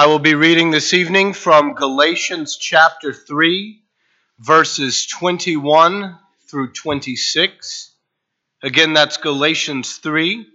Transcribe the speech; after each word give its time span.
I 0.00 0.06
will 0.06 0.18
be 0.18 0.34
reading 0.34 0.70
this 0.70 0.94
evening 0.94 1.34
from 1.34 1.74
Galatians 1.74 2.56
chapter 2.56 3.12
3, 3.12 3.82
verses 4.38 5.04
21 5.04 6.18
through 6.48 6.72
26. 6.72 7.90
Again, 8.62 8.94
that's 8.94 9.18
Galatians 9.18 9.98
3, 9.98 10.46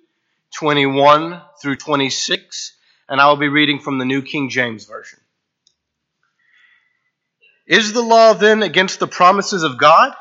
21 0.55 1.41
through 1.61 1.75
26, 1.75 2.73
and 3.07 3.21
I 3.21 3.29
will 3.29 3.35
be 3.35 3.47
reading 3.47 3.77
from 3.77 3.99
the 3.99 4.05
New 4.05 4.23
King 4.23 4.49
James 4.49 4.85
Version. 4.85 5.19
Is 7.67 7.93
the 7.93 8.01
law 8.01 8.33
then 8.33 8.63
against 8.63 8.99
the 8.99 9.05
promises 9.05 9.61
of 9.61 9.77
God? 9.77 10.11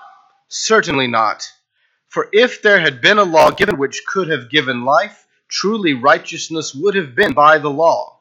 Certainly 0.48 1.06
not. 1.06 1.50
For 2.08 2.28
if 2.30 2.60
there 2.60 2.78
had 2.78 3.00
been 3.00 3.16
a 3.16 3.24
law 3.24 3.50
given 3.52 3.78
which 3.78 4.04
could 4.06 4.28
have 4.28 4.50
given 4.50 4.84
life, 4.84 5.26
truly 5.48 5.94
righteousness 5.94 6.74
would 6.74 6.94
have 6.94 7.14
been 7.14 7.32
by 7.32 7.56
the 7.56 7.70
law. 7.70 8.13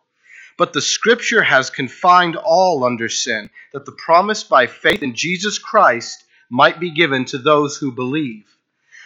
But 0.56 0.74
the 0.74 0.82
Scripture 0.82 1.42
has 1.42 1.72
confined 1.72 2.36
all 2.36 2.84
under 2.84 3.10
sin, 3.10 3.50
that 3.72 3.86
the 3.86 3.92
promise 3.92 4.44
by 4.44 4.68
faith 4.68 5.02
in 5.02 5.16
Jesus 5.16 5.58
Christ 5.58 6.24
might 6.48 6.80
be 6.80 6.92
given 6.92 7.26
to 7.26 7.40
those 7.40 7.78
who 7.78 7.92
believe. 7.92 8.46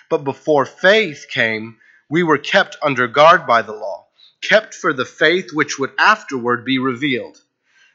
But 0.10 0.26
before 0.26 0.66
faith 0.66 1.28
came, 1.30 1.78
we 2.10 2.22
were 2.22 2.38
kept 2.38 2.76
under 2.82 3.08
guard 3.08 3.48
by 3.48 3.62
the 3.62 3.74
law, 3.74 4.08
kept 4.42 4.74
for 4.74 4.92
the 4.92 5.06
faith 5.06 5.52
which 5.54 5.80
would 5.80 5.92
afterward 5.98 6.66
be 6.66 6.80
revealed. 6.80 7.42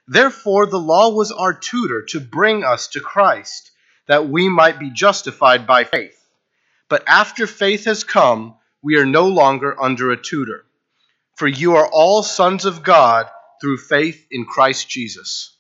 Therefore, 0.09 0.65
the 0.65 0.81
law 0.81 1.11
was 1.11 1.31
our 1.31 1.53
tutor 1.53 2.03
to 2.09 2.21
bring 2.21 2.65
us 2.65 2.89
to 2.89 3.01
Christ, 3.01 3.71
that 4.07 4.29
we 4.29 4.49
might 4.49 4.79
be 4.79 4.91
justified 4.91 5.67
by 5.67 5.85
faith. 5.85 6.19
But 6.89 7.05
after 7.07 7.47
faith 7.47 7.85
has 7.85 8.03
come, 8.03 8.57
we 8.83 8.97
are 8.97 9.07
no 9.07 9.29
longer 9.29 9.81
under 9.81 10.11
a 10.11 10.17
tutor. 10.21 10.65
For 11.37 11.47
you 11.47 11.77
are 11.77 11.87
all 11.87 12.23
sons 12.23 12.65
of 12.65 12.83
God 12.83 13.29
through 13.63 13.79
faith 13.79 14.27
in 14.33 14.45
Christ 14.45 14.89
Jesus. 14.89 15.57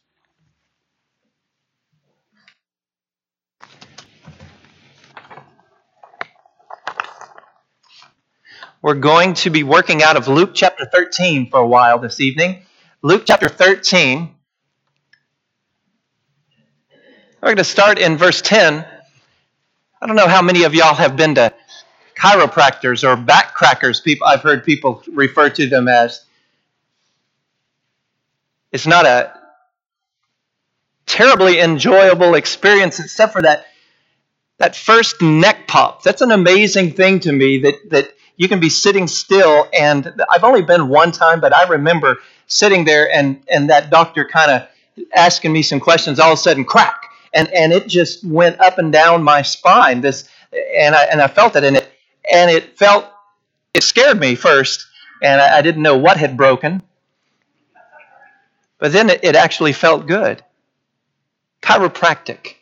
We're 8.83 8.95
going 8.95 9.35
to 9.35 9.51
be 9.51 9.63
working 9.63 10.03
out 10.03 10.17
of 10.17 10.27
Luke 10.27 10.51
chapter 10.53 10.85
13 10.85 11.49
for 11.49 11.61
a 11.61 11.67
while 11.67 12.01
this 12.01 12.21
evening. 12.21 12.63
Luke 13.03 13.23
chapter 13.25 13.49
13. 13.49 14.35
We're 17.41 17.47
going 17.47 17.57
to 17.59 17.65
start 17.65 18.01
in 18.01 18.17
verse 18.17 18.43
10. 18.43 18.85
I 20.01 20.07
don't 20.09 20.17
know 20.17 20.27
how 20.27 20.43
many 20.43 20.65
of 20.65 20.75
y'all 20.75 20.95
have 20.95 21.17
been 21.17 21.37
to 21.37 21.55
chiropractors 22.17 23.05
or 23.05 23.17
backcrackers. 23.17 24.03
People, 24.03 24.27
I've 24.27 24.43
heard 24.43 24.65
people 24.65 25.05
refer 25.13 25.51
to 25.51 25.69
them 25.69 25.87
as. 25.87 26.25
It's 28.73 28.87
not 28.87 29.07
a 29.07 29.33
terribly 31.07 31.61
enjoyable 31.61 32.35
experience, 32.35 32.99
except 32.99 33.33
for 33.33 33.43
that 33.43 33.67
that 34.59 34.77
first 34.77 35.21
neck 35.21 35.67
pop. 35.67 36.03
That's 36.03 36.23
an 36.23 36.31
amazing 36.31 36.93
thing 36.93 37.21
to 37.21 37.33
me 37.33 37.59
that 37.63 37.75
that 37.91 38.15
you 38.37 38.49
can 38.49 38.61
be 38.61 38.71
sitting 38.71 39.07
still 39.07 39.69
and 39.79 40.23
I've 40.31 40.45
only 40.45 40.63
been 40.63 40.89
one 40.89 41.13
time, 41.13 41.41
but 41.41 41.55
I 41.55 41.69
remember 41.69 42.19
sitting 42.47 42.85
there 42.85 43.13
and 43.13 43.43
and 43.51 43.71
that 43.71 43.91
doctor 43.91 44.25
kind 44.25 44.51
of 44.51 44.69
asking 45.15 45.53
me 45.53 45.63
some 45.63 45.81
questions. 45.81 46.19
All 46.19 46.33
of 46.33 46.39
a 46.39 46.43
sudden, 46.43 46.65
crack 46.65 47.03
and 47.33 47.49
and 47.53 47.73
it 47.73 47.89
just 47.89 48.25
went 48.25 48.61
up 48.61 48.79
and 48.79 48.93
down 48.93 49.23
my 49.23 49.43
spine. 49.43 50.01
This 50.01 50.29
and 50.77 50.95
I 50.95 51.05
and 51.05 51.21
I 51.21 51.29
felt 51.29 51.57
it 51.57 51.65
in 51.65 51.77
it, 51.77 51.89
and 52.31 52.51
it 52.51 52.79
felt 52.79 53.07
it 53.75 53.83
scared 53.83 54.21
me 54.21 54.35
first, 54.35 54.87
and 55.23 55.41
I, 55.41 55.59
I 55.59 55.63
didn't 55.63 55.83
know 55.83 55.97
what 55.97 56.17
had 56.17 56.37
broken. 56.37 56.83
But 58.83 58.91
then 58.91 59.11
it, 59.11 59.21
it 59.23 59.37
actually 59.37 59.75
felt 59.75 60.09
good. 60.09 60.43
Chiropractic. 61.63 62.57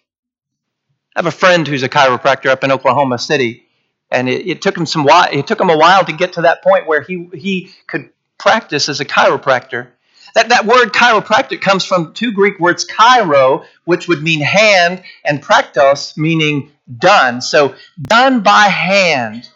I 1.16 1.20
have 1.20 1.24
a 1.24 1.30
friend 1.30 1.66
who's 1.66 1.82
a 1.82 1.88
chiropractor 1.88 2.50
up 2.50 2.62
in 2.62 2.70
Oklahoma 2.70 3.18
City, 3.18 3.64
and 4.10 4.28
it, 4.28 4.46
it 4.46 4.60
took 4.60 4.76
him 4.76 4.84
some 4.84 5.04
while. 5.04 5.28
It 5.32 5.46
took 5.46 5.58
him 5.58 5.70
a 5.70 5.78
while 5.78 6.04
to 6.04 6.12
get 6.12 6.34
to 6.34 6.42
that 6.42 6.62
point 6.62 6.86
where 6.86 7.00
he 7.00 7.30
he 7.32 7.70
could 7.86 8.10
practice 8.36 8.90
as 8.90 9.00
a 9.00 9.06
chiropractor. 9.06 9.88
That, 10.34 10.50
that 10.50 10.66
word 10.66 10.92
chiropractic 10.92 11.62
comes 11.62 11.86
from 11.86 12.12
two 12.12 12.32
Greek 12.32 12.60
words, 12.60 12.86
chiro, 12.86 13.64
which 13.86 14.06
would 14.06 14.22
mean 14.22 14.42
hand, 14.42 15.02
and 15.24 15.42
praktos, 15.42 16.18
meaning 16.18 16.70
done. 16.98 17.40
So, 17.40 17.74
done 17.98 18.40
by 18.40 18.64
hand, 18.64 19.48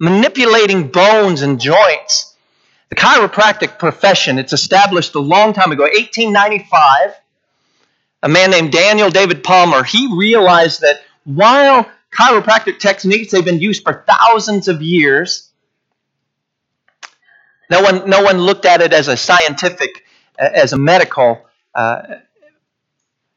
manipulating 0.00 0.88
bones 0.88 1.42
and 1.42 1.60
joints. 1.60 2.29
The 2.90 2.96
chiropractic 2.96 3.78
profession, 3.78 4.38
it's 4.38 4.52
established 4.52 5.14
a 5.14 5.20
long 5.20 5.52
time 5.52 5.72
ago, 5.72 5.84
1895. 5.84 7.14
A 8.22 8.28
man 8.28 8.50
named 8.50 8.72
Daniel 8.72 9.10
David 9.10 9.42
Palmer, 9.42 9.82
he 9.82 10.14
realized 10.14 10.82
that 10.82 11.00
while 11.24 11.88
chiropractic 12.12 12.80
techniques, 12.80 13.32
they've 13.32 13.44
been 13.44 13.60
used 13.60 13.82
for 13.84 14.04
thousands 14.06 14.68
of 14.68 14.82
years, 14.82 15.50
no 17.70 17.80
one, 17.82 18.10
no 18.10 18.22
one 18.22 18.38
looked 18.38 18.66
at 18.66 18.82
it 18.82 18.92
as 18.92 19.08
a 19.08 19.16
scientific 19.16 20.04
as 20.40 20.72
a 20.72 20.78
medical 20.78 21.46
uh, 21.74 22.02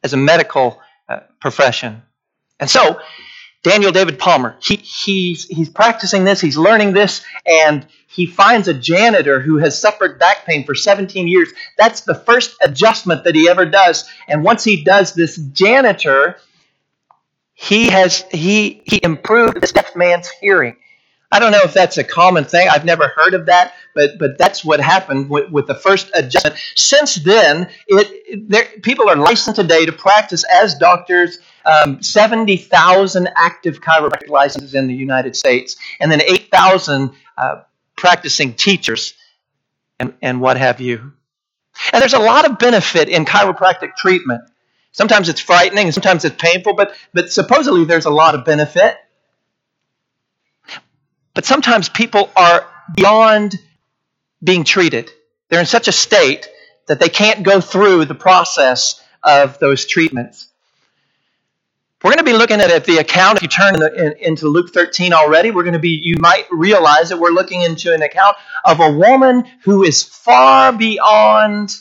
as 0.04 0.14
a 0.14 0.18
medical 0.18 0.82
uh, 1.08 1.20
profession. 1.40 2.02
And 2.60 2.70
so, 2.70 3.00
Daniel 3.64 3.92
David 3.92 4.20
Palmer, 4.20 4.58
he, 4.62 4.76
he's, 4.76 5.46
he's 5.46 5.70
practicing 5.70 6.26
this, 6.26 6.42
he's 6.42 6.58
learning 6.58 6.94
this, 6.94 7.24
and 7.46 7.88
he 8.08 8.26
finds 8.26 8.68
a 8.68 8.74
janitor 8.74 9.40
who 9.40 9.58
has 9.58 9.80
suffered 9.80 10.20
back 10.20 10.46
pain 10.46 10.66
for 10.66 10.76
17 10.76 11.28
years. 11.28 11.52
That's 11.78 12.02
the 12.02 12.14
first 12.14 12.56
adjustment 12.62 13.24
that 13.24 13.36
he 13.36 13.50
ever 13.50 13.66
does. 13.66 14.08
And 14.28 14.44
once 14.44 14.64
he 14.64 14.84
does 14.84 15.14
this 15.14 15.38
janitor, 15.38 16.38
he 17.54 17.90
has 17.90 18.26
he 18.30 18.82
he 18.86 19.00
improved 19.02 19.62
this 19.62 19.72
deaf 19.72 19.96
man's 19.96 20.30
hearing. 20.42 20.76
I 21.34 21.40
don't 21.40 21.52
know 21.52 21.62
if 21.64 21.74
that's 21.74 21.98
a 21.98 22.06
common 22.06 22.46
thing. 22.46 22.70
I've 22.72 22.86
never 22.86 23.10
heard 23.10 23.36
of 23.36 23.48
that, 23.48 23.74
but 23.96 24.20
but 24.20 24.38
that's 24.40 24.66
what 24.66 24.82
happened 24.82 25.30
with, 25.30 25.52
with 25.52 25.68
the 25.68 25.76
first 25.76 26.12
adjustment. 26.16 26.58
Since 26.76 27.18
then, 27.18 27.70
it, 27.88 28.50
there, 28.50 28.66
people 28.84 29.10
are 29.10 29.18
licensed 29.18 29.60
today 29.62 29.86
to 29.88 29.94
practice 29.94 30.46
as 30.46 30.76
doctors. 30.76 31.40
Um, 31.66 32.02
Seventy 32.04 32.58
thousand 32.58 33.30
active 33.38 33.82
chiropractic 33.82 34.30
licenses 34.30 34.76
in 34.76 34.88
the 34.88 34.96
United 34.96 35.36
States, 35.36 35.78
and 36.02 36.12
then 36.12 36.22
eight 36.24 36.50
thousand 36.52 37.12
uh, 37.38 37.64
practicing 37.98 38.56
teachers, 38.56 39.16
and 40.00 40.14
and 40.22 40.42
what 40.42 40.58
have 40.58 40.82
you. 40.82 41.14
And 41.94 42.02
there's 42.02 42.14
a 42.14 42.20
lot 42.20 42.50
of 42.50 42.60
benefit 42.60 43.10
in 43.10 43.26
chiropractic 43.26 43.96
treatment. 43.98 44.42
Sometimes 44.94 45.30
it's 45.30 45.42
frightening, 45.42 45.92
sometimes 45.92 46.26
it's 46.26 46.36
painful, 46.42 46.76
but 46.76 46.96
but 47.14 47.32
supposedly 47.32 47.86
there's 47.86 48.06
a 48.06 48.12
lot 48.12 48.36
of 48.36 48.46
benefit. 48.46 48.98
But 51.34 51.46
sometimes 51.46 51.90
people 51.90 52.30
are 52.36 52.68
beyond 52.96 53.56
being 54.44 54.64
treated. 54.64 55.12
They're 55.50 55.60
in 55.60 55.66
such 55.66 55.88
a 55.88 55.92
state 55.92 56.48
that 56.88 57.00
they 57.00 57.10
can't 57.10 57.44
go 57.44 57.62
through 57.62 58.06
the 58.06 58.16
process 58.16 59.02
of 59.24 59.60
those 59.60 59.86
treatments. 59.86 60.48
We're 62.04 62.12
going 62.12 62.18
to 62.18 62.26
be 62.26 62.34
looking 62.34 62.60
at 62.60 62.84
the 62.86 62.98
account. 62.98 63.38
If 63.38 63.44
you 63.44 63.48
turn 63.48 63.76
in 63.76 63.80
the, 63.80 63.94
in, 63.94 64.14
into 64.20 64.50
Luke 64.50 64.74
13 64.74 65.14
already, 65.14 65.52
we're 65.52 65.64
going 65.64 65.74
to 65.74 65.80
be, 65.80 66.02
you 66.04 66.18
might 66.20 66.46
realize 66.52 67.10
that 67.10 67.18
we're 67.18 67.32
looking 67.32 67.62
into 67.62 67.94
an 67.94 68.02
account 68.02 68.36
of 68.66 68.82
a 68.82 68.92
woman 68.92 69.46
who 69.64 69.84
is 69.84 70.04
far 70.04 70.74
beyond, 70.74 71.74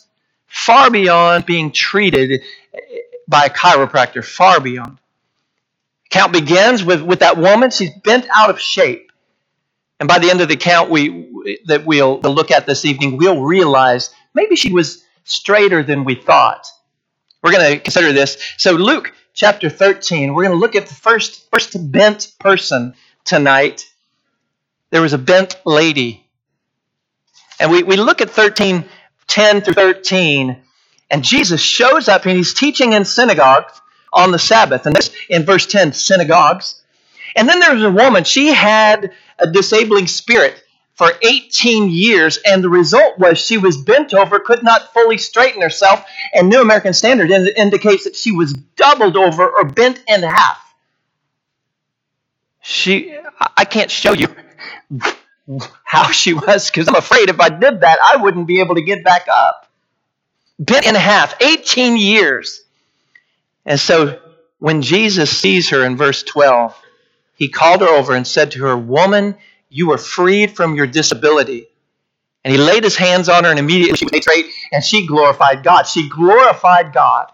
far 0.46 0.92
beyond 0.92 1.44
being 1.44 1.72
treated 1.72 2.42
by 3.26 3.46
a 3.46 3.50
chiropractor, 3.50 4.24
far 4.24 4.60
beyond. 4.60 4.98
Account 6.06 6.32
begins 6.32 6.84
with, 6.84 7.02
with 7.02 7.20
that 7.20 7.36
woman. 7.36 7.70
She's 7.70 7.91
bent 8.04 8.26
out 8.34 8.50
of 8.50 8.60
shape. 8.60 9.11
And 10.02 10.08
by 10.08 10.18
the 10.18 10.32
end 10.32 10.40
of 10.40 10.48
the 10.48 10.56
count 10.56 10.90
we, 10.90 11.60
that 11.66 11.86
we'll, 11.86 12.18
look 12.22 12.50
at 12.50 12.66
this 12.66 12.84
evening, 12.84 13.18
we'll 13.18 13.40
realize 13.40 14.12
maybe 14.34 14.56
she 14.56 14.72
was 14.72 15.04
straighter 15.22 15.84
than 15.84 16.02
we 16.02 16.16
thought. 16.16 16.66
We're 17.41 17.53
going 17.53 17.74
to 17.74 17.78
consider 17.78 18.12
this. 18.12 18.36
So, 18.56 18.72
Luke 18.72 19.12
chapter 19.32 19.71
13, 19.71 20.34
we're 20.34 20.42
going 20.42 20.56
to 20.56 20.60
look 20.60 20.74
at 20.74 20.88
the 20.88 20.94
first, 20.94 21.48
first 21.53 21.92
bent 21.92 22.32
person 22.41 22.94
tonight. 23.22 23.88
There 24.91 25.03
was 25.03 25.12
a 25.12 25.18
bent 25.18 25.54
lady. 25.65 26.27
And 27.60 27.71
we, 27.71 27.84
we 27.84 27.94
look 27.94 28.21
at 28.21 28.28
13, 28.28 28.84
10 29.28 29.60
through 29.60 29.74
13, 29.74 30.60
and 31.12 31.22
Jesus 31.22 31.60
shows 31.60 32.09
up 32.09 32.27
and 32.27 32.36
he's 32.36 32.54
teaching 32.54 32.92
in 32.92 33.04
synagogues 33.04 33.80
on 34.12 34.32
the 34.32 34.41
Sabbath. 34.41 34.84
And 34.84 34.97
this 34.97 35.15
in 35.28 35.44
verse 35.44 35.66
10, 35.66 35.92
synagogues. 35.92 36.82
And 37.36 37.48
then 37.48 37.60
there 37.60 37.72
was 37.72 37.84
a 37.84 37.91
woman, 37.91 38.24
she 38.24 38.48
had 38.48 39.12
a 39.38 39.50
disabling 39.50 40.06
spirit 40.08 40.62
for 40.94 41.12
18 41.22 41.90
years, 41.90 42.38
and 42.46 42.62
the 42.64 42.70
result 42.70 43.18
was 43.18 43.38
she 43.38 43.58
was 43.58 43.76
bent 43.78 44.14
over, 44.14 44.40
could 44.40 44.62
not 44.62 44.92
fully 44.94 45.18
straighten 45.18 45.62
herself, 45.62 46.04
and 46.34 46.48
New 46.48 46.60
American 46.60 46.92
Standard 46.94 47.30
indicates 47.30 48.04
that 48.04 48.16
she 48.16 48.32
was 48.32 48.52
doubled 48.76 49.16
over 49.16 49.48
or 49.48 49.64
bent 49.64 50.00
in 50.08 50.22
half. 50.22 50.58
She, 52.62 53.16
I 53.56 53.64
can't 53.64 53.90
show 53.90 54.12
you 54.14 54.28
how 55.84 56.10
she 56.12 56.34
was 56.34 56.70
because 56.70 56.88
I'm 56.88 56.96
afraid 56.96 57.30
if 57.30 57.40
I 57.40 57.50
did 57.50 57.80
that, 57.82 57.98
I 58.02 58.16
wouldn't 58.22 58.46
be 58.46 58.60
able 58.60 58.76
to 58.76 58.82
get 58.82 59.04
back 59.04 59.28
up. 59.30 59.56
bent 60.58 60.86
in 60.86 60.94
half, 60.94 61.34
18 61.42 61.96
years. 61.96 62.62
And 63.66 63.80
so 63.80 64.20
when 64.58 64.82
Jesus 64.82 65.36
sees 65.36 65.70
her 65.70 65.84
in 65.84 65.96
verse 65.96 66.22
12, 66.24 66.76
he 67.34 67.48
called 67.48 67.80
her 67.80 67.88
over 67.88 68.14
and 68.14 68.26
said 68.26 68.52
to 68.52 68.62
her, 68.64 68.76
Woman, 68.76 69.36
you 69.68 69.92
are 69.92 69.98
freed 69.98 70.54
from 70.54 70.74
your 70.74 70.86
disability. 70.86 71.66
And 72.44 72.52
he 72.52 72.58
laid 72.58 72.84
his 72.84 72.96
hands 72.96 73.28
on 73.28 73.44
her, 73.44 73.50
and 73.50 73.58
immediately 73.58 73.96
she 73.96 74.04
was 74.04 74.12
made 74.12 74.22
straight, 74.22 74.46
and 74.72 74.82
she 74.82 75.06
glorified 75.06 75.62
God. 75.62 75.84
She 75.84 76.08
glorified 76.08 76.92
God. 76.92 77.28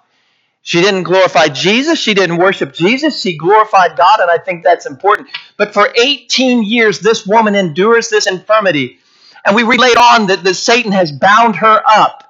She 0.62 0.82
didn't 0.82 1.04
glorify 1.04 1.48
Jesus. 1.48 1.98
She 1.98 2.12
didn't 2.12 2.36
worship 2.36 2.74
Jesus. 2.74 3.22
She 3.22 3.38
glorified 3.38 3.96
God, 3.96 4.20
and 4.20 4.30
I 4.30 4.36
think 4.36 4.62
that's 4.62 4.84
important. 4.84 5.28
But 5.56 5.72
for 5.72 5.88
18 5.96 6.62
years, 6.62 7.00
this 7.00 7.26
woman 7.26 7.54
endures 7.54 8.10
this 8.10 8.26
infirmity. 8.26 8.98
And 9.46 9.56
we 9.56 9.62
read 9.62 9.80
later 9.80 9.98
on 10.00 10.26
that, 10.26 10.44
that 10.44 10.54
Satan 10.54 10.92
has 10.92 11.10
bound 11.10 11.56
her 11.56 11.82
up. 11.86 12.24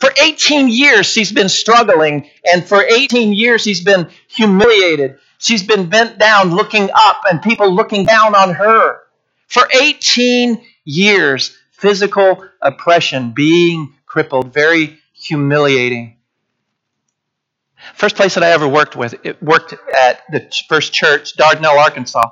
For 0.00 0.10
18 0.20 0.68
years, 0.68 1.06
she's 1.06 1.30
been 1.30 1.48
struggling, 1.48 2.28
and 2.44 2.66
for 2.66 2.82
18 2.82 3.32
years, 3.32 3.62
she's 3.62 3.82
been 3.82 4.08
humiliated. 4.26 5.18
She's 5.38 5.62
been 5.62 5.88
bent 5.88 6.18
down, 6.18 6.50
looking 6.50 6.90
up, 6.94 7.22
and 7.30 7.42
people 7.42 7.74
looking 7.74 8.04
down 8.04 8.34
on 8.34 8.54
her. 8.54 9.00
For 9.48 9.68
18 9.72 10.64
years, 10.84 11.56
physical 11.72 12.44
oppression, 12.62 13.32
being 13.32 13.94
crippled, 14.06 14.52
very 14.52 14.98
humiliating. 15.12 16.16
First 17.94 18.16
place 18.16 18.34
that 18.34 18.42
I 18.42 18.50
ever 18.50 18.66
worked 18.66 18.96
with, 18.96 19.14
it 19.24 19.42
worked 19.42 19.72
at 19.72 20.22
the 20.30 20.50
first 20.68 20.92
church, 20.92 21.36
Dardanelle, 21.36 21.78
Arkansas, 21.78 22.30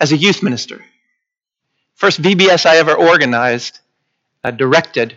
as 0.00 0.12
a 0.12 0.16
youth 0.16 0.42
minister. 0.42 0.84
First 1.94 2.20
VBS 2.20 2.66
I 2.66 2.76
ever 2.78 2.94
organized, 2.94 3.80
uh, 4.44 4.50
directed, 4.50 5.16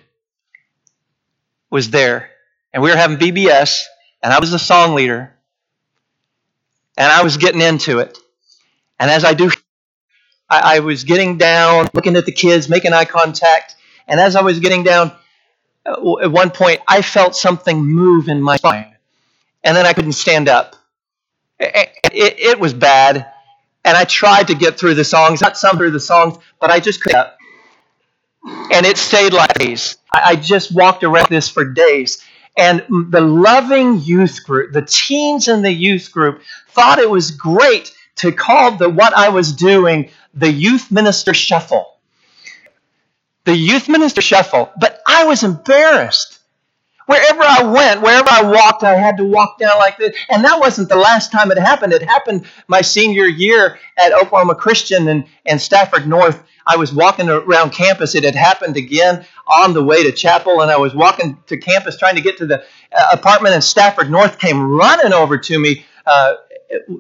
was 1.70 1.90
there. 1.90 2.30
And 2.74 2.84
we 2.84 2.90
were 2.90 2.96
having 2.96 3.18
VBS, 3.18 3.84
and 4.26 4.34
I 4.34 4.40
was 4.40 4.50
the 4.50 4.58
song 4.58 4.96
leader, 4.96 5.32
and 6.98 7.12
I 7.12 7.22
was 7.24 7.38
getting 7.38 7.62
into 7.62 8.00
it. 8.00 8.18
And 9.00 9.12
as 9.12 9.24
I 9.24 9.36
do, 9.36 9.52
I, 10.50 10.78
I 10.78 10.80
was 10.80 11.04
getting 11.04 11.38
down, 11.38 11.90
looking 11.94 12.16
at 12.16 12.26
the 12.26 12.32
kids, 12.32 12.68
making 12.68 12.92
eye 12.92 13.06
contact, 13.06 13.76
and 14.08 14.20
as 14.20 14.36
I 14.36 14.42
was 14.42 14.60
getting 14.60 14.84
down, 14.84 15.12
uh, 15.86 16.18
at 16.20 16.32
one 16.32 16.50
point, 16.50 16.82
I 16.88 17.04
felt 17.04 17.36
something 17.36 17.86
move 17.86 18.28
in 18.30 18.42
my 18.42 18.58
spine, 18.58 18.96
and 19.64 19.78
then 19.78 19.86
I 19.86 19.94
couldn't 19.94 20.14
stand 20.14 20.50
up. 20.50 20.76
It, 21.60 21.90
it, 22.14 22.40
it 22.40 22.60
was 22.60 22.74
bad, 22.74 23.28
and 23.86 23.98
I 23.98 24.06
tried 24.06 24.48
to 24.48 24.56
get 24.56 24.80
through 24.80 24.96
the 24.96 25.06
songs, 25.06 25.42
not 25.42 25.58
some 25.58 25.78
through 25.78 25.92
the 25.92 26.00
songs, 26.00 26.38
but 26.60 26.72
I 26.72 26.80
just 26.80 27.02
couldn't. 27.04 27.28
And 28.72 28.86
it 28.86 28.98
stayed 28.98 29.34
like 29.34 29.54
days. 29.56 29.98
I, 30.12 30.22
I 30.32 30.36
just 30.36 30.74
walked 30.74 31.04
around 31.04 31.28
this 31.30 31.50
for 31.50 31.66
days. 31.66 32.24
And 32.58 32.86
the 33.12 33.22
loving 33.22 34.00
youth 34.02 34.44
group, 34.46 34.74
the 34.74 34.84
teens 34.84 35.48
in 35.48 35.62
the 35.62 35.72
youth 35.72 36.12
group, 36.12 36.42
thought 36.70 37.00
it 37.00 37.10
was 37.10 37.32
great 37.32 37.94
to 38.18 38.32
call 38.32 38.78
the 38.78 38.90
what 38.90 39.14
I 39.14 39.30
was 39.30 39.54
doing 39.54 40.10
the 40.34 40.52
youth 40.52 40.92
minister 40.92 41.34
shuffle 41.34 41.88
the 43.46 43.56
youth 43.56 43.90
minister 43.90 44.22
shuffle, 44.22 44.72
but 44.80 45.02
I 45.08 45.26
was 45.26 45.44
embarrassed. 45.44 46.35
Wherever 47.06 47.44
I 47.44 47.64
went, 47.64 48.02
wherever 48.02 48.28
I 48.30 48.42
walked, 48.44 48.84
I 48.84 48.96
had 48.96 49.18
to 49.18 49.26
walk 49.26 49.60
down 49.60 49.78
like 49.78 49.98
this. 49.98 50.16
And 50.30 50.44
that 50.44 50.60
wasn't 50.60 50.90
the 50.90 50.96
last 50.96 51.32
time 51.32 51.52
it 51.52 51.58
happened. 51.58 51.94
It 51.94 52.02
happened 52.02 52.46
my 52.68 52.82
senior 52.82 53.26
year 53.26 53.78
at 53.98 54.12
Oklahoma 54.14 54.56
Christian 54.56 55.08
and, 55.08 55.26
and 55.46 55.62
Stafford 55.62 56.08
North. 56.08 56.42
I 56.66 56.78
was 56.78 56.92
walking 56.92 57.30
around 57.30 57.72
campus. 57.72 58.16
It 58.16 58.24
had 58.24 58.34
happened 58.36 58.76
again 58.76 59.26
on 59.46 59.74
the 59.74 59.84
way 59.84 60.04
to 60.04 60.12
chapel, 60.12 60.62
and 60.62 60.72
I 60.72 60.78
was 60.78 60.96
walking 60.96 61.38
to 61.46 61.58
campus 61.58 61.98
trying 61.98 62.16
to 62.16 62.22
get 62.22 62.38
to 62.38 62.48
the 62.48 62.64
uh, 62.92 63.10
apartment, 63.14 63.54
and 63.54 63.64
Stafford 63.64 64.10
North 64.10 64.40
came 64.40 64.60
running 64.60 65.14
over 65.14 65.38
to 65.38 65.60
me. 65.60 65.86
Uh, 66.08 66.36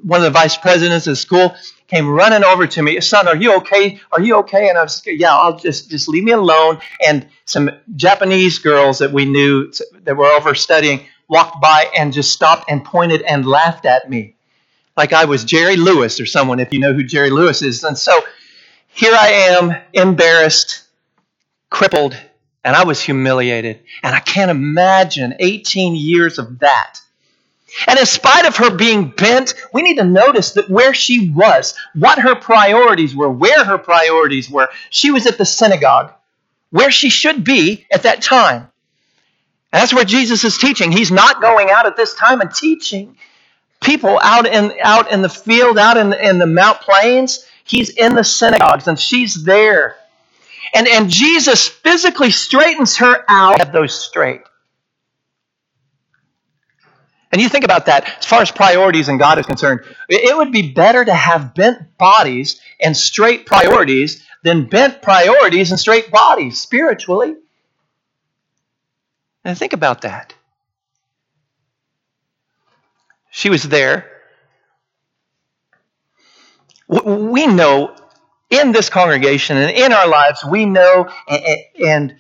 one 0.04 0.19
of 0.19 0.25
the 0.25 0.30
vice 0.30 0.56
presidents 0.56 1.08
of 1.08 1.13
the 1.13 1.16
school 1.16 1.56
came 1.88 2.10
running 2.10 2.44
over 2.44 2.66
to 2.68 2.82
me, 2.82 3.00
son, 3.02 3.28
are 3.28 3.36
you 3.36 3.58
okay? 3.58 4.00
Are 4.12 4.22
you 4.22 4.38
okay? 4.38 4.70
And 4.70 4.78
I 4.78 4.84
was, 4.84 5.02
yeah, 5.06 5.36
I'll 5.36 5.58
just 5.58 5.90
just 5.90 6.08
leave 6.08 6.24
me 6.24 6.32
alone. 6.32 6.80
And 7.06 7.28
some 7.46 7.70
Japanese 7.96 8.60
girls 8.60 9.00
that 9.00 9.12
we 9.12 9.26
knew 9.26 9.72
that 10.04 10.18
were 10.18 10.28
over 10.28 10.56
studying 10.56 11.06
walked 11.28 11.62
by 11.62 11.90
and 11.98 12.14
just 12.14 12.32
stopped 12.32 12.70
and 12.70 12.84
pointed 12.84 13.22
and 13.22 13.46
laughed 13.46 13.86
at 13.86 14.10
me, 14.10 14.36
like 14.98 15.14
I 15.14 15.26
was 15.26 15.44
Jerry 15.44 15.76
Lewis 15.76 16.20
or 16.20 16.26
someone, 16.26 16.60
if 16.60 16.72
you 16.72 16.80
know 16.80 16.94
who 16.94 17.04
Jerry 17.04 17.30
Lewis 17.30 17.62
is. 17.62 17.84
And 17.84 17.98
so 17.98 18.20
here 18.88 19.14
I 19.14 19.28
am, 19.28 19.76
embarrassed, 19.94 20.84
crippled, 21.70 22.16
and 22.64 22.76
I 22.76 22.84
was 22.84 23.02
humiliated. 23.02 23.82
And 24.02 24.16
I 24.16 24.20
can't 24.20 24.52
imagine 24.52 25.36
18 25.40 25.96
years 25.96 26.40
of 26.40 26.60
that 26.60 27.00
and 27.88 28.00
in 28.00 28.06
spite 28.06 28.45
of 28.45 28.57
her 28.57 28.75
being 28.75 29.10
bent, 29.10 29.54
we 29.74 29.81
need 29.81 29.98
to 29.98 30.04
notice 30.04 30.51
that 30.54 30.69
where 30.69 30.94
she 30.94 31.30
was, 31.30 31.75
what 31.94 32.19
her 32.19 32.36
priorities 32.36 33.16
were, 33.16 33.30
where 33.30 33.63
her 33.63 33.77
priorities 33.77 34.50
were. 34.50 34.69
She 34.89 35.12
was 35.12 35.25
at 35.25 35.38
the 35.38 35.45
synagogue, 35.45 36.13
where 36.72 36.92
she 36.92 37.10
should 37.10 37.44
be 37.44 37.86
at 37.92 38.04
that 38.04 38.22
time. 38.22 38.69
And 39.72 39.81
that's 39.81 39.94
where 39.94 40.06
Jesus 40.06 40.44
is 40.44 40.57
teaching. 40.57 40.92
He's 40.92 41.12
not 41.12 41.42
going 41.42 41.69
out 41.69 41.86
at 41.86 41.98
this 41.98 42.13
time 42.16 42.39
and 42.42 42.54
teaching 42.54 43.18
people 43.81 44.19
out 44.22 44.45
in, 44.48 44.74
out 44.81 45.12
in 45.12 45.22
the 45.22 45.30
field, 45.30 45.77
out 45.77 45.98
in, 45.98 46.13
in 46.13 46.39
the 46.39 46.48
Mount 46.48 46.80
Plains. 46.81 47.45
He's 47.66 47.89
in 47.89 48.16
the 48.16 48.24
synagogues, 48.24 48.88
and 48.88 48.98
she's 48.98 49.44
there. 49.44 49.98
And, 50.74 50.88
and 50.88 51.10
Jesus 51.10 51.68
physically 51.68 52.31
straightens 52.31 52.98
her 52.98 53.25
out 53.27 53.62
of 53.62 53.72
those 53.72 53.94
straight. 54.00 54.42
And 57.36 57.42
you 57.42 57.50
think 57.50 57.66
about 57.66 57.88
that 57.88 58.20
as 58.20 58.26
far 58.26 58.42
as 58.42 58.50
priorities 58.50 59.10
and 59.10 59.20
God 59.20 59.38
is 59.38 59.46
concerned. 59.46 59.82
It 60.08 60.38
would 60.38 60.54
be 60.54 60.72
better 60.72 61.04
to 61.04 61.14
have 61.14 61.54
bent 61.54 61.98
bodies 61.98 62.62
and 62.80 62.96
straight 62.96 63.46
priorities 63.46 64.26
than 64.44 64.68
bent 64.68 65.02
priorities 65.02 65.70
and 65.70 65.78
straight 65.78 66.10
bodies 66.10 66.62
spiritually. 66.62 67.36
And 69.44 69.58
think 69.58 69.74
about 69.74 70.04
that. 70.04 70.34
She 73.32 73.50
was 73.50 73.64
there. 73.64 74.10
We 76.88 77.48
know 77.48 77.98
in 78.50 78.72
this 78.72 78.88
congregation 78.88 79.58
and 79.58 79.72
in 79.72 79.92
our 79.92 80.08
lives, 80.08 80.46
we 80.46 80.66
know 80.66 81.10
and 81.28 82.16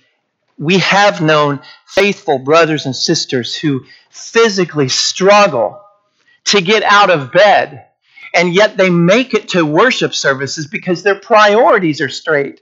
we 0.57 0.79
have 0.79 1.21
known 1.21 1.59
faithful 1.87 2.39
brothers 2.39 2.85
and 2.85 2.95
sisters 2.95 3.55
who 3.55 3.85
physically 4.09 4.89
struggle 4.89 5.81
to 6.45 6.61
get 6.61 6.83
out 6.83 7.09
of 7.09 7.31
bed, 7.31 7.85
and 8.33 8.53
yet 8.53 8.77
they 8.77 8.89
make 8.89 9.33
it 9.33 9.49
to 9.49 9.65
worship 9.65 10.13
services 10.13 10.67
because 10.67 11.03
their 11.03 11.19
priorities 11.19 12.01
are 12.01 12.09
straight. 12.09 12.61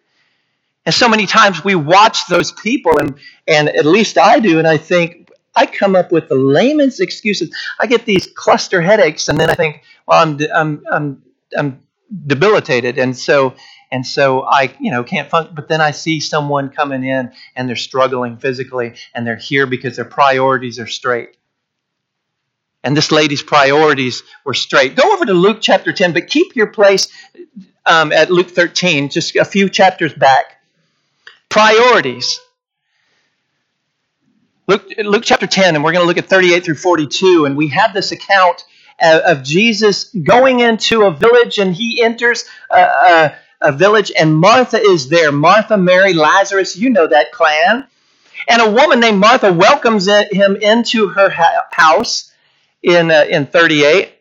And 0.86 0.94
so 0.94 1.08
many 1.08 1.26
times 1.26 1.64
we 1.64 1.76
watch 1.76 2.28
those 2.28 2.52
people, 2.52 2.98
and, 3.00 3.16
and 3.48 3.70
at 3.70 3.86
least 3.86 4.18
I 4.18 4.40
do, 4.40 4.60
and 4.60 4.68
I 4.68 4.78
think, 4.78 5.30
I 5.56 5.68
come 5.68 5.96
up 5.96 6.12
with 6.12 6.30
the 6.30 6.36
layman's 6.36 7.00
excuses. 7.00 7.56
I 7.80 7.86
get 7.86 8.06
these 8.06 8.28
cluster 8.28 8.82
headaches, 8.82 9.28
and 9.28 9.40
then 9.40 9.50
I 9.50 9.54
think, 9.54 9.84
well, 10.08 10.20
I'm, 10.20 10.40
I'm, 10.54 10.84
I'm, 10.92 11.24
I'm 11.56 11.80
debilitated. 12.26 12.98
And 12.98 13.16
so 13.16 13.54
and 13.94 14.08
so 14.08 14.42
I, 14.42 14.74
you 14.80 14.90
know, 14.90 15.04
can't 15.04 15.30
function. 15.30 15.54
But 15.54 15.68
then 15.68 15.80
I 15.80 15.92
see 15.92 16.20
someone 16.20 16.70
coming 16.70 17.04
in 17.04 17.32
and 17.56 17.70
they're 17.70 17.76
struggling 17.76 18.38
physically, 18.38 18.96
and 19.14 19.26
they're 19.26 19.36
here 19.36 19.68
because 19.68 19.98
their 19.98 20.04
priorities 20.04 20.80
are 20.80 20.88
straight. 20.88 21.38
And 22.84 22.98
this 22.98 23.12
lady's 23.12 23.44
priorities 23.44 24.24
were 24.44 24.56
straight. 24.56 24.96
Go 24.96 25.14
over 25.14 25.26
to 25.28 25.34
Luke 25.34 25.60
chapter 25.62 25.94
10, 25.94 26.12
but 26.12 26.28
keep 26.28 26.56
your 26.56 26.68
place 26.68 27.08
um, 27.86 28.12
at 28.12 28.32
Luke 28.32 28.50
13, 28.50 29.10
just 29.10 29.36
a 29.36 29.46
few 29.46 29.70
chapters 29.70 30.12
back. 30.12 30.58
Priorities. 31.50 32.40
Luke, 34.68 34.90
Luke 34.98 35.24
chapter 35.24 35.46
10, 35.46 35.76
and 35.76 35.84
we're 35.84 35.92
going 35.92 36.04
to 36.04 36.08
look 36.08 36.18
at 36.18 36.28
38 36.28 36.66
through 36.66 36.76
42, 36.76 37.46
and 37.46 37.56
we 37.56 37.68
have 37.68 37.94
this 37.94 38.12
account 38.12 38.66
of 39.00 39.44
Jesus 39.44 40.06
going 40.06 40.62
into 40.62 41.04
a 41.04 41.12
village, 41.12 41.60
and 41.60 41.76
he 41.76 42.02
enters 42.02 42.46
a, 42.72 43.34
a 43.64 43.72
village, 43.72 44.12
and 44.18 44.38
Martha 44.38 44.80
is 44.80 45.10
there. 45.10 45.32
Martha, 45.32 45.78
Mary, 45.78 46.14
Lazarus, 46.14 46.76
you 46.78 46.90
know 46.90 47.08
that 47.08 47.32
clan. 47.32 47.88
And 48.48 48.62
a 48.62 48.72
woman 48.72 49.00
named 49.00 49.20
Martha 49.20 49.52
welcomes 49.54 50.08
him 50.08 50.58
into 50.58 51.08
her 51.08 51.30
house 51.72 52.32
in, 52.84 53.10
uh, 53.10 53.26
in 53.30 53.46
38. 53.46 54.14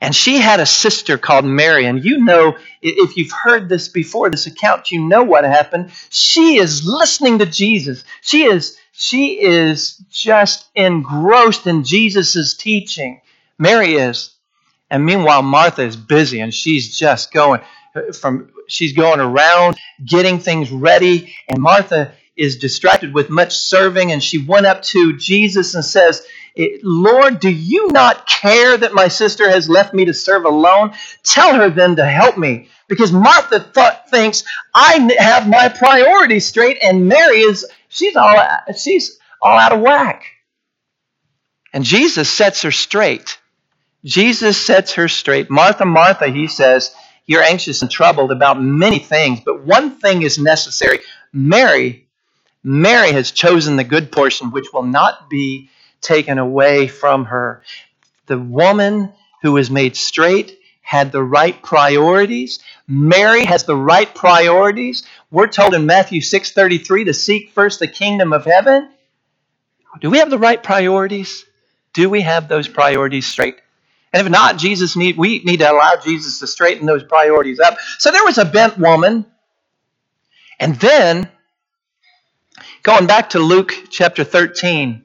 And 0.00 0.14
she 0.14 0.38
had 0.38 0.58
a 0.60 0.66
sister 0.66 1.16
called 1.16 1.44
Mary. 1.44 1.86
And 1.86 2.04
you 2.04 2.18
know, 2.18 2.56
if 2.82 3.16
you've 3.16 3.32
heard 3.32 3.68
this 3.68 3.88
before, 3.88 4.30
this 4.30 4.46
account, 4.46 4.90
you 4.90 5.00
know 5.00 5.22
what 5.22 5.44
happened. 5.44 5.92
She 6.10 6.58
is 6.58 6.84
listening 6.84 7.38
to 7.38 7.46
Jesus. 7.46 8.04
She 8.20 8.44
is, 8.44 8.76
she 8.92 9.40
is 9.40 9.96
just 10.10 10.68
engrossed 10.74 11.68
in 11.68 11.84
Jesus' 11.84 12.54
teaching. 12.54 13.20
Mary 13.58 13.94
is. 13.94 14.34
And 14.92 15.06
meanwhile, 15.06 15.42
Martha 15.42 15.82
is 15.82 15.96
busy 15.96 16.40
and 16.40 16.52
she's 16.52 16.94
just 16.94 17.32
going 17.32 17.62
from 18.12 18.50
she's 18.68 18.92
going 18.92 19.20
around 19.20 19.78
getting 20.04 20.38
things 20.38 20.70
ready. 20.70 21.34
And 21.48 21.62
Martha 21.62 22.12
is 22.36 22.58
distracted 22.58 23.14
with 23.14 23.30
much 23.30 23.56
serving, 23.56 24.12
and 24.12 24.22
she 24.22 24.38
went 24.38 24.66
up 24.66 24.82
to 24.82 25.16
Jesus 25.16 25.74
and 25.74 25.84
says, 25.84 26.26
eh, 26.58 26.76
Lord, 26.82 27.40
do 27.40 27.50
you 27.50 27.88
not 27.88 28.26
care 28.26 28.76
that 28.76 28.92
my 28.92 29.08
sister 29.08 29.48
has 29.48 29.66
left 29.66 29.94
me 29.94 30.04
to 30.04 30.14
serve 30.14 30.44
alone? 30.44 30.92
Tell 31.22 31.54
her 31.54 31.70
then 31.70 31.96
to 31.96 32.04
help 32.04 32.36
me. 32.36 32.68
Because 32.86 33.12
Martha 33.12 33.60
th- 33.60 34.10
thinks 34.10 34.44
I 34.74 35.10
have 35.18 35.48
my 35.48 35.70
priorities 35.70 36.46
straight, 36.46 36.78
and 36.82 37.08
Mary 37.08 37.40
is 37.40 37.66
she's 37.88 38.14
all 38.14 38.36
she's 38.76 39.18
all 39.40 39.58
out 39.58 39.72
of 39.72 39.80
whack. 39.80 40.24
And 41.72 41.82
Jesus 41.82 42.30
sets 42.30 42.60
her 42.62 42.70
straight. 42.70 43.38
Jesus 44.04 44.56
sets 44.64 44.94
her 44.94 45.08
straight. 45.08 45.50
Martha, 45.50 45.84
Martha, 45.84 46.28
he 46.28 46.48
says, 46.48 46.94
you're 47.26 47.42
anxious 47.42 47.82
and 47.82 47.90
troubled 47.90 48.32
about 48.32 48.60
many 48.60 48.98
things, 48.98 49.40
but 49.44 49.64
one 49.64 49.92
thing 49.92 50.22
is 50.22 50.38
necessary. 50.38 50.98
Mary, 51.32 52.08
Mary 52.64 53.12
has 53.12 53.30
chosen 53.30 53.76
the 53.76 53.84
good 53.84 54.10
portion, 54.10 54.50
which 54.50 54.72
will 54.72 54.82
not 54.82 55.30
be 55.30 55.70
taken 56.00 56.38
away 56.38 56.88
from 56.88 57.26
her. 57.26 57.62
The 58.26 58.38
woman 58.38 59.12
who 59.42 59.52
was 59.52 59.70
made 59.70 59.96
straight 59.96 60.58
had 60.82 61.12
the 61.12 61.22
right 61.22 61.62
priorities. 61.62 62.58
Mary 62.86 63.44
has 63.44 63.64
the 63.64 63.76
right 63.76 64.12
priorities. 64.14 65.04
We're 65.30 65.46
told 65.46 65.74
in 65.74 65.86
Matthew 65.86 66.20
6:33 66.20 67.06
to 67.06 67.14
seek 67.14 67.52
first 67.52 67.78
the 67.78 67.88
kingdom 67.88 68.32
of 68.32 68.44
heaven. 68.44 68.90
Do 70.00 70.10
we 70.10 70.18
have 70.18 70.30
the 70.30 70.38
right 70.38 70.62
priorities? 70.62 71.44
Do 71.92 72.10
we 72.10 72.22
have 72.22 72.48
those 72.48 72.68
priorities 72.68 73.26
straight? 73.26 73.61
And 74.12 74.26
if 74.26 74.30
not, 74.30 74.58
Jesus 74.58 74.96
need 74.96 75.16
we 75.18 75.40
need 75.44 75.58
to 75.58 75.70
allow 75.72 75.94
Jesus 76.02 76.40
to 76.40 76.46
straighten 76.46 76.86
those 76.86 77.04
priorities 77.04 77.60
up. 77.60 77.78
So 77.98 78.10
there 78.12 78.24
was 78.24 78.38
a 78.38 78.44
bent 78.44 78.78
woman. 78.78 79.26
And 80.60 80.76
then 80.76 81.30
going 82.82 83.06
back 83.06 83.30
to 83.30 83.38
Luke 83.40 83.74
chapter 83.90 84.24
13. 84.24 85.04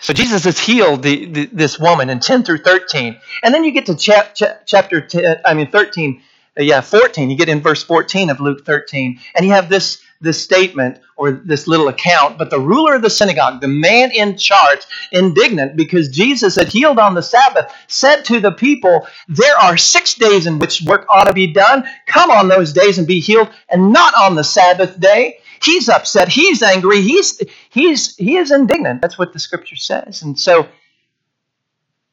So 0.00 0.12
Jesus 0.12 0.44
has 0.44 0.58
healed 0.60 1.02
the, 1.02 1.26
the, 1.26 1.46
this 1.46 1.78
woman 1.78 2.10
in 2.10 2.20
10 2.20 2.44
through 2.44 2.58
13. 2.58 3.18
And 3.42 3.54
then 3.54 3.64
you 3.64 3.72
get 3.72 3.86
to 3.86 3.96
cha- 3.96 4.30
cha- 4.34 4.58
chapter 4.66 5.00
10, 5.00 5.42
I 5.44 5.54
mean 5.54 5.70
13, 5.70 6.22
uh, 6.58 6.62
yeah, 6.62 6.82
14. 6.82 7.30
You 7.30 7.36
get 7.36 7.48
in 7.48 7.60
verse 7.60 7.82
14 7.82 8.30
of 8.30 8.40
Luke 8.40 8.64
13. 8.64 9.20
And 9.34 9.46
you 9.46 9.52
have 9.52 9.68
this 9.68 10.02
this 10.20 10.42
statement 10.42 10.98
or 11.16 11.32
this 11.32 11.66
little 11.66 11.88
account, 11.88 12.38
but 12.38 12.50
the 12.50 12.60
ruler 12.60 12.94
of 12.94 13.02
the 13.02 13.10
synagogue, 13.10 13.60
the 13.60 13.68
man 13.68 14.10
in 14.12 14.36
charge, 14.36 14.80
indignant 15.12 15.76
because 15.76 16.08
Jesus 16.08 16.56
had 16.56 16.68
healed 16.68 16.98
on 16.98 17.14
the 17.14 17.22
Sabbath, 17.22 17.72
said 17.88 18.24
to 18.26 18.40
the 18.40 18.52
people, 18.52 19.06
There 19.28 19.56
are 19.58 19.76
six 19.76 20.14
days 20.14 20.46
in 20.46 20.58
which 20.58 20.82
work 20.82 21.06
ought 21.10 21.24
to 21.24 21.32
be 21.32 21.52
done. 21.52 21.84
Come 22.06 22.30
on 22.30 22.48
those 22.48 22.72
days 22.72 22.98
and 22.98 23.06
be 23.06 23.20
healed, 23.20 23.50
and 23.70 23.92
not 23.92 24.14
on 24.14 24.34
the 24.34 24.44
Sabbath 24.44 24.98
day. 24.98 25.38
He's 25.62 25.88
upset. 25.88 26.28
He's 26.28 26.62
angry. 26.62 27.02
He's 27.02 27.42
he's 27.70 28.16
he 28.16 28.36
is 28.36 28.52
indignant. 28.52 29.02
That's 29.02 29.18
what 29.18 29.32
the 29.32 29.40
scripture 29.40 29.76
says. 29.76 30.22
And 30.22 30.38
so 30.38 30.68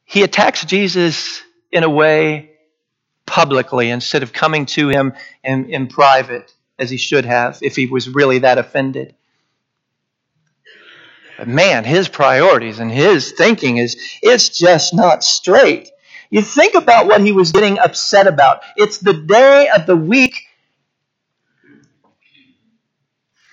he 0.04 0.22
attacks 0.22 0.64
Jesus 0.64 1.42
in 1.72 1.84
a 1.84 1.90
way 1.90 2.50
publicly 3.26 3.90
instead 3.90 4.22
of 4.22 4.32
coming 4.32 4.66
to 4.66 4.88
him 4.88 5.14
in, 5.44 5.70
in 5.70 5.86
private 5.88 6.52
as 6.78 6.90
he 6.90 6.96
should 6.96 7.24
have 7.24 7.58
if 7.62 7.76
he 7.76 7.86
was 7.86 8.08
really 8.08 8.40
that 8.40 8.58
offended. 8.58 9.14
But 11.38 11.48
man, 11.48 11.84
his 11.84 12.08
priorities 12.08 12.78
and 12.78 12.90
his 12.90 13.32
thinking 13.32 13.76
is 13.76 13.96
it's 14.22 14.48
just 14.48 14.94
not 14.94 15.22
straight. 15.22 15.90
You 16.30 16.42
think 16.42 16.74
about 16.74 17.06
what 17.06 17.20
he 17.20 17.32
was 17.32 17.52
getting 17.52 17.78
upset 17.78 18.26
about. 18.26 18.62
It's 18.76 18.98
the 18.98 19.12
day 19.12 19.68
of 19.68 19.86
the 19.86 19.96
week. 19.96 20.34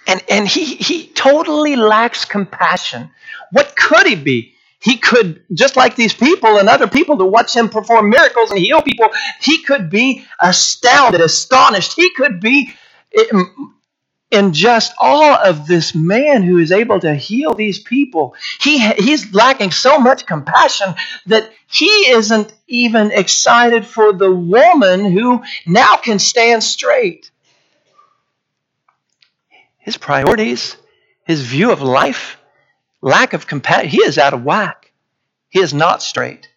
And, 0.07 0.21
and 0.29 0.47
he, 0.47 0.75
he 0.75 1.07
totally 1.07 1.75
lacks 1.75 2.25
compassion. 2.25 3.11
What 3.51 3.75
could 3.75 4.07
he 4.07 4.15
be? 4.15 4.53
He 4.79 4.97
could, 4.97 5.43
just 5.53 5.77
like 5.77 5.95
these 5.95 6.13
people 6.13 6.57
and 6.57 6.67
other 6.67 6.87
people 6.87 7.17
to 7.17 7.25
watch 7.25 7.55
him 7.55 7.69
perform 7.69 8.09
miracles 8.09 8.51
and 8.51 8.59
heal 8.59 8.81
people, 8.81 9.09
he 9.39 9.63
could 9.63 9.89
be 9.89 10.25
astounded, 10.41 11.21
astonished. 11.21 11.93
He 11.95 12.13
could 12.15 12.41
be 12.41 12.73
in 14.33 14.51
just 14.51 14.93
all 14.99 15.35
of 15.35 15.67
this 15.67 15.93
man 15.93 16.41
who 16.41 16.57
is 16.57 16.71
able 16.71 16.99
to 16.99 17.13
heal 17.13 17.53
these 17.53 17.77
people, 17.77 18.35
he, 18.59 18.79
he's 18.93 19.33
lacking 19.33 19.69
so 19.71 19.99
much 19.99 20.25
compassion 20.25 20.95
that 21.27 21.51
he 21.71 22.09
isn't 22.09 22.51
even 22.67 23.11
excited 23.11 23.85
for 23.85 24.11
the 24.11 24.31
woman 24.33 25.05
who 25.05 25.43
now 25.67 25.97
can 25.97 26.17
stand 26.17 26.63
straight. 26.63 27.29
His 29.77 29.97
priorities, 29.97 30.77
his 31.25 31.41
view 31.41 31.71
of 31.71 31.81
life, 31.81 32.37
lack 33.01 33.33
of 33.33 33.45
compassion, 33.45 33.89
he 33.89 34.01
is 34.01 34.17
out 34.17 34.33
of 34.33 34.43
whack. 34.43 34.91
He 35.49 35.59
is 35.59 35.75
not 35.75 36.01
straight. 36.01 36.49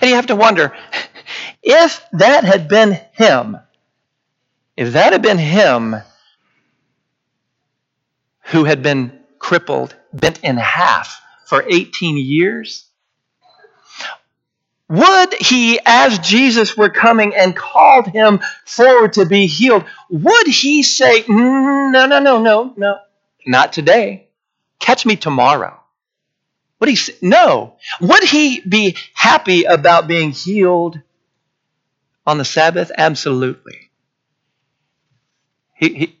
And 0.00 0.10
you 0.10 0.16
have 0.16 0.26
to 0.28 0.36
wonder 0.36 0.72
if 1.64 2.04
that 2.12 2.44
had 2.44 2.68
been 2.68 3.00
him, 3.12 3.56
if 4.76 4.92
that 4.92 5.12
had 5.12 5.22
been 5.22 5.38
him 5.38 5.96
who 8.46 8.64
had 8.64 8.82
been 8.82 9.18
crippled, 9.38 9.96
bent 10.12 10.40
in 10.44 10.58
half 10.58 11.20
for 11.46 11.64
18 11.66 12.18
years, 12.18 12.84
would 14.88 15.34
he, 15.40 15.80
as 15.86 16.18
Jesus 16.18 16.76
were 16.76 16.90
coming 16.90 17.34
and 17.34 17.56
called 17.56 18.08
him 18.08 18.40
forward 18.66 19.14
to 19.14 19.24
be 19.24 19.46
healed, 19.46 19.84
would 20.10 20.46
he 20.46 20.82
say, 20.82 21.22
mm, 21.22 21.92
No, 21.92 22.06
no, 22.06 22.18
no, 22.20 22.42
no, 22.42 22.74
no, 22.76 22.98
not 23.46 23.72
today. 23.72 24.28
Catch 24.78 25.06
me 25.06 25.16
tomorrow? 25.16 25.80
Would 26.80 26.90
he 26.90 26.96
say, 26.96 27.14
No. 27.22 27.76
Would 28.02 28.24
he 28.24 28.60
be 28.60 28.96
happy 29.14 29.64
about 29.64 30.06
being 30.06 30.32
healed 30.32 31.00
on 32.26 32.38
the 32.38 32.44
Sabbath? 32.44 32.90
Absolutely. 32.96 33.90
He, 35.74 35.94
he, 35.94 36.18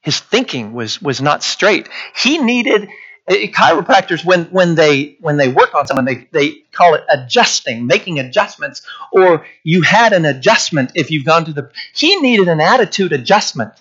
his 0.00 0.20
thinking 0.20 0.72
was, 0.72 1.00
was 1.00 1.20
not 1.20 1.42
straight. 1.42 1.88
He 2.16 2.38
needed 2.38 2.88
uh, 3.28 3.34
chiropractors 3.34 4.24
when, 4.24 4.46
when 4.46 4.74
they 4.74 5.16
when 5.20 5.36
they 5.36 5.48
work 5.48 5.74
on 5.74 5.86
someone 5.86 6.06
they, 6.06 6.28
they 6.32 6.62
call 6.72 6.94
it 6.94 7.04
adjusting 7.10 7.86
making 7.86 8.18
adjustments 8.18 8.80
or 9.12 9.44
you 9.62 9.82
had 9.82 10.14
an 10.14 10.24
adjustment 10.24 10.92
if 10.94 11.10
you've 11.10 11.26
gone 11.26 11.44
to 11.44 11.52
the 11.52 11.70
he 11.92 12.16
needed 12.16 12.48
an 12.48 12.60
attitude 12.60 13.12
adjustment 13.12 13.72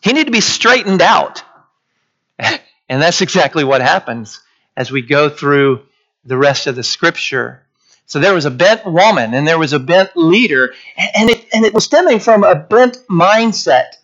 he 0.00 0.12
needed 0.12 0.26
to 0.26 0.30
be 0.30 0.40
straightened 0.40 1.02
out 1.02 1.42
and 2.38 3.02
that's 3.02 3.20
exactly 3.20 3.64
what 3.64 3.80
happens 3.80 4.40
as 4.76 4.92
we 4.92 5.02
go 5.02 5.28
through 5.28 5.84
the 6.24 6.38
rest 6.38 6.68
of 6.68 6.76
the 6.76 6.84
scripture 6.84 7.66
so 8.08 8.18
there 8.18 8.34
was 8.34 8.46
a 8.46 8.50
bent 8.50 8.86
woman 8.86 9.34
and 9.34 9.46
there 9.46 9.58
was 9.58 9.74
a 9.74 9.78
bent 9.78 10.16
leader, 10.16 10.74
and 10.96 11.28
it, 11.30 11.46
and 11.52 11.64
it 11.64 11.74
was 11.74 11.84
stemming 11.84 12.20
from 12.20 12.42
a 12.42 12.54
bent 12.54 12.98
mindset. 13.08 13.96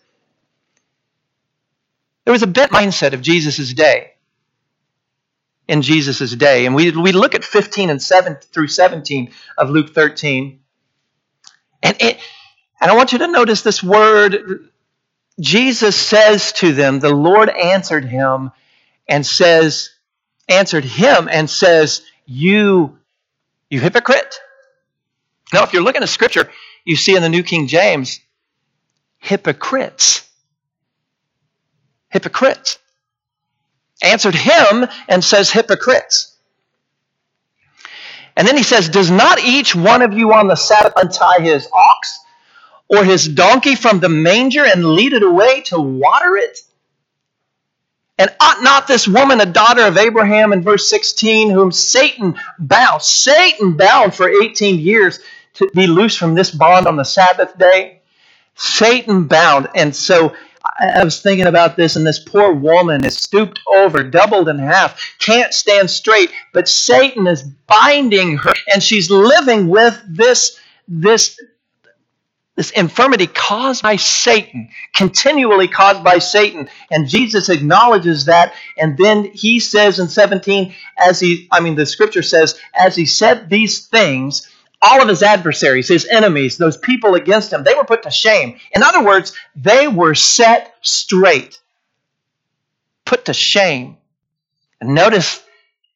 There 2.23 2.31
was 2.31 2.43
a 2.43 2.47
bent 2.47 2.71
mindset 2.71 3.13
of 3.13 3.21
Jesus' 3.21 3.73
day. 3.73 4.13
In 5.67 5.81
Jesus' 5.81 6.35
day. 6.35 6.67
And 6.67 6.75
we, 6.75 6.91
we 6.91 7.11
look 7.13 7.33
at 7.33 7.43
15 7.43 7.89
and 7.89 8.01
7 8.01 8.37
through 8.53 8.67
17 8.67 9.31
of 9.57 9.71
Luke 9.71 9.95
13. 9.95 10.59
And, 11.81 11.97
it, 11.99 12.19
and 12.79 12.91
I 12.91 12.95
want 12.95 13.11
you 13.11 13.17
to 13.19 13.27
notice 13.27 13.63
this 13.63 13.81
word. 13.81 14.69
Jesus 15.39 15.95
says 15.95 16.51
to 16.53 16.73
them, 16.73 16.99
the 16.99 17.13
Lord 17.13 17.49
answered 17.49 18.05
him 18.05 18.51
and 19.07 19.25
says, 19.25 19.89
answered 20.47 20.85
him 20.85 21.27
and 21.31 21.49
says, 21.49 22.03
You 22.27 22.99
you 23.69 23.79
hypocrite. 23.79 24.35
Now, 25.53 25.63
if 25.63 25.73
you're 25.73 25.83
looking 25.83 26.03
at 26.03 26.09
Scripture, 26.09 26.49
you 26.85 26.95
see 26.95 27.15
in 27.15 27.21
the 27.21 27.29
New 27.29 27.43
King 27.43 27.67
James, 27.67 28.19
hypocrites. 29.17 30.27
Hypocrites. 32.09 32.77
Answered 34.03 34.35
him 34.35 34.85
and 35.09 35.23
says, 35.23 35.51
hypocrites. 35.51 36.35
And 38.35 38.47
then 38.47 38.57
he 38.57 38.63
says, 38.63 38.89
Does 38.89 39.11
not 39.11 39.39
each 39.39 39.75
one 39.75 40.01
of 40.01 40.13
you 40.13 40.33
on 40.33 40.47
the 40.47 40.55
Sabbath 40.55 40.93
untie 40.97 41.41
his 41.41 41.67
ox 41.73 42.19
or 42.89 43.03
his 43.03 43.27
donkey 43.27 43.75
from 43.75 43.99
the 43.99 44.09
manger 44.09 44.65
and 44.65 44.85
lead 44.85 45.13
it 45.13 45.23
away 45.23 45.61
to 45.67 45.79
water 45.79 46.37
it? 46.37 46.59
And 48.17 48.33
ought 48.39 48.63
not 48.63 48.87
this 48.87 49.07
woman, 49.07 49.41
a 49.41 49.45
daughter 49.45 49.81
of 49.81 49.97
Abraham, 49.97 50.53
in 50.53 50.61
verse 50.61 50.89
16, 50.89 51.49
whom 51.49 51.71
Satan 51.71 52.35
bound, 52.57 53.01
Satan 53.01 53.75
bound 53.75 54.15
for 54.15 54.29
18 54.29 54.79
years 54.79 55.19
to 55.55 55.69
be 55.73 55.87
loose 55.87 56.15
from 56.15 56.33
this 56.33 56.51
bond 56.51 56.87
on 56.87 56.95
the 56.95 57.03
Sabbath 57.03 57.57
day? 57.57 58.01
Satan 58.55 59.25
bound. 59.25 59.67
And 59.75 59.93
so 59.93 60.33
I 60.79 61.03
was 61.03 61.21
thinking 61.21 61.45
about 61.45 61.75
this, 61.75 61.95
and 61.95 62.07
this 62.07 62.19
poor 62.19 62.53
woman 62.53 63.03
is 63.03 63.17
stooped 63.17 63.59
over, 63.75 64.03
doubled 64.03 64.49
in 64.49 64.59
half, 64.59 64.99
can't 65.19 65.53
stand 65.53 65.89
straight, 65.89 66.31
but 66.53 66.67
Satan 66.67 67.27
is 67.27 67.43
binding 67.43 68.37
her, 68.37 68.53
and 68.73 68.81
she's 68.81 69.11
living 69.11 69.67
with 69.67 70.01
this, 70.07 70.59
this 70.87 71.39
this 72.55 72.71
infirmity 72.71 73.27
caused 73.27 73.83
by 73.83 73.97
Satan, 73.97 74.69
continually 74.93 75.67
caused 75.67 76.03
by 76.03 76.19
Satan. 76.19 76.69
And 76.89 77.07
Jesus 77.07 77.49
acknowledges 77.49 78.25
that. 78.25 78.53
And 78.77 78.97
then 78.97 79.25
he 79.25 79.59
says 79.59 79.99
in 79.99 80.07
17, 80.07 80.73
as 80.97 81.19
he, 81.19 81.49
I 81.51 81.59
mean, 81.59 81.75
the 81.75 81.85
scripture 81.85 82.23
says, 82.23 82.57
as 82.73 82.95
he 82.95 83.05
said 83.05 83.49
these 83.49 83.87
things, 83.87 84.49
all 84.81 85.01
of 85.01 85.09
his 85.09 85.23
adversaries, 85.23 85.89
his 85.89 86.07
enemies, 86.07 86.57
those 86.57 86.77
people 86.77 87.15
against 87.15 87.51
him, 87.51 87.63
they 87.63 87.73
were 87.73 87.85
put 87.85 88.03
to 88.03 88.11
shame. 88.11 88.57
In 88.71 88.83
other 88.83 89.03
words, 89.03 89.33
they 89.55 89.87
were 89.87 90.15
set 90.15 90.75
straight, 90.81 91.59
put 93.03 93.25
to 93.25 93.33
shame. 93.33 93.97
And 94.79 94.93
notice 94.93 95.41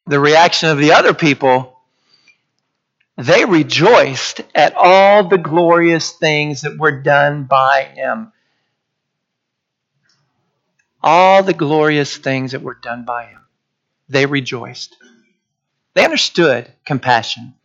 the 0.07 0.19
reaction 0.19 0.69
of 0.69 0.77
the 0.77 0.93
other 0.93 1.13
people 1.13 1.78
they 3.19 3.43
rejoiced 3.43 4.39
at 4.55 4.73
all 4.75 5.27
the 5.27 5.38
glorious 5.38 6.11
things 6.11 6.61
that 6.61 6.77
were 6.77 7.01
done 7.01 7.43
by 7.43 7.83
him. 7.93 8.31
All 11.03 11.43
the 11.43 11.53
glorious 11.53 12.15
things 12.15 12.53
that 12.53 12.61
were 12.61 12.77
done 12.81 13.03
by 13.03 13.25
him. 13.25 13.41
They 14.07 14.25
rejoiced. 14.25 14.95
They 15.95 16.05
understood 16.05 16.71
compassion. 16.85 17.55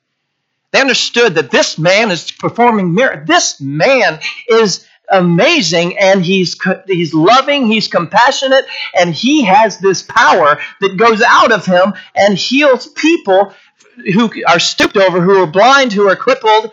They 0.73 0.81
understood 0.81 1.37
that 1.37 1.53
this 1.53 1.79
man 1.79 2.11
is 2.11 2.33
performing 2.33 2.93
miracles. 2.93 3.29
This 3.29 3.61
man 3.61 4.19
is 4.49 4.85
amazing 5.11 5.99
and 5.99 6.25
he's 6.25 6.59
he's 6.87 7.13
loving 7.13 7.67
he's 7.67 7.89
compassionate 7.89 8.65
and 8.99 9.15
he 9.15 9.45
has 9.45 9.79
this 9.79 10.03
power 10.03 10.59
that 10.81 10.97
goes 10.97 11.21
out 11.21 11.53
of 11.53 11.67
him 11.67 11.93
and 12.15 12.39
heals 12.39 12.87
people 12.87 13.53
who 13.97 14.31
are 14.47 14.59
stooped 14.59 14.97
over, 14.97 15.21
who 15.21 15.43
are 15.43 15.47
blind, 15.47 15.93
who 15.93 16.09
are 16.09 16.17
crippled, 16.17 16.73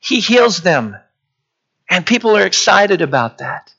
he 0.00 0.20
heals 0.20 0.60
them. 0.60 0.96
And 1.90 2.04
people 2.06 2.36
are 2.36 2.46
excited 2.46 3.00
about 3.02 3.38
that. 3.38 3.72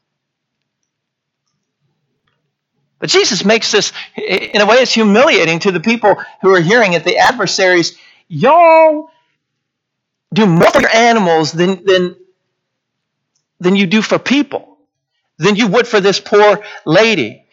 But 2.99 3.09
Jesus 3.09 3.45
makes 3.45 3.71
this, 3.71 3.93
in 4.17 4.59
a 4.61 4.65
way, 4.65 4.77
it's 4.77 4.93
humiliating 4.93 5.59
to 5.59 5.71
the 5.71 5.79
people 5.79 6.21
who 6.41 6.53
are 6.53 6.59
hearing 6.59 6.93
it, 6.93 7.03
the 7.05 7.17
adversaries. 7.17 7.97
Y'all 8.27 9.09
do 10.33 10.45
more 10.45 10.69
for 10.69 10.81
your 10.81 10.93
animals 10.93 11.51
than, 11.51 11.85
than, 11.85 12.15
than 13.59 13.75
you 13.75 13.87
do 13.87 14.01
for 14.01 14.19
people, 14.19 14.77
than 15.37 15.55
you 15.55 15.67
would 15.67 15.87
for 15.87 16.01
this 16.01 16.19
poor 16.19 16.63
lady. 16.85 17.45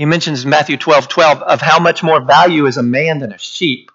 He 0.00 0.06
mentions 0.06 0.46
Matthew 0.46 0.78
12 0.78 1.08
12 1.08 1.42
of 1.42 1.60
how 1.60 1.78
much 1.78 2.02
more 2.02 2.22
value 2.22 2.64
is 2.64 2.78
a 2.78 2.82
man 2.82 3.18
than 3.18 3.34
a 3.34 3.38
sheep. 3.38 3.90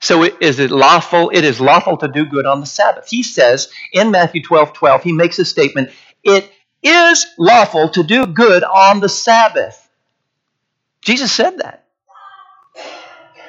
So 0.00 0.22
is 0.22 0.60
it 0.60 0.70
lawful? 0.70 1.32
It 1.34 1.42
is 1.42 1.60
lawful 1.60 1.96
to 1.96 2.06
do 2.06 2.24
good 2.24 2.46
on 2.46 2.60
the 2.60 2.66
Sabbath. 2.66 3.08
He 3.10 3.24
says 3.24 3.70
in 3.92 4.12
Matthew 4.12 4.40
12 4.40 4.74
12, 4.74 5.02
he 5.02 5.12
makes 5.12 5.40
a 5.40 5.44
statement, 5.44 5.90
it 6.22 6.48
is 6.80 7.26
lawful 7.38 7.88
to 7.88 8.04
do 8.04 8.24
good 8.26 8.62
on 8.62 9.00
the 9.00 9.08
Sabbath. 9.08 9.90
Jesus 11.02 11.32
said 11.32 11.58
that. 11.58 11.84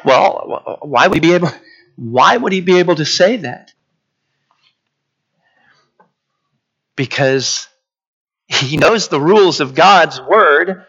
Well, 0.03 0.79
why 0.81 1.05
would 1.05 1.13
he 1.13 1.19
be 1.19 1.35
able 1.35 1.51
why 1.95 2.37
would 2.37 2.53
he 2.53 2.61
be 2.61 2.79
able 2.79 2.95
to 2.95 3.05
say 3.05 3.37
that? 3.37 3.71
Because 6.95 7.67
he 8.47 8.77
knows 8.77 9.09
the 9.09 9.21
rules 9.21 9.59
of 9.59 9.75
God's 9.75 10.19
word 10.19 10.87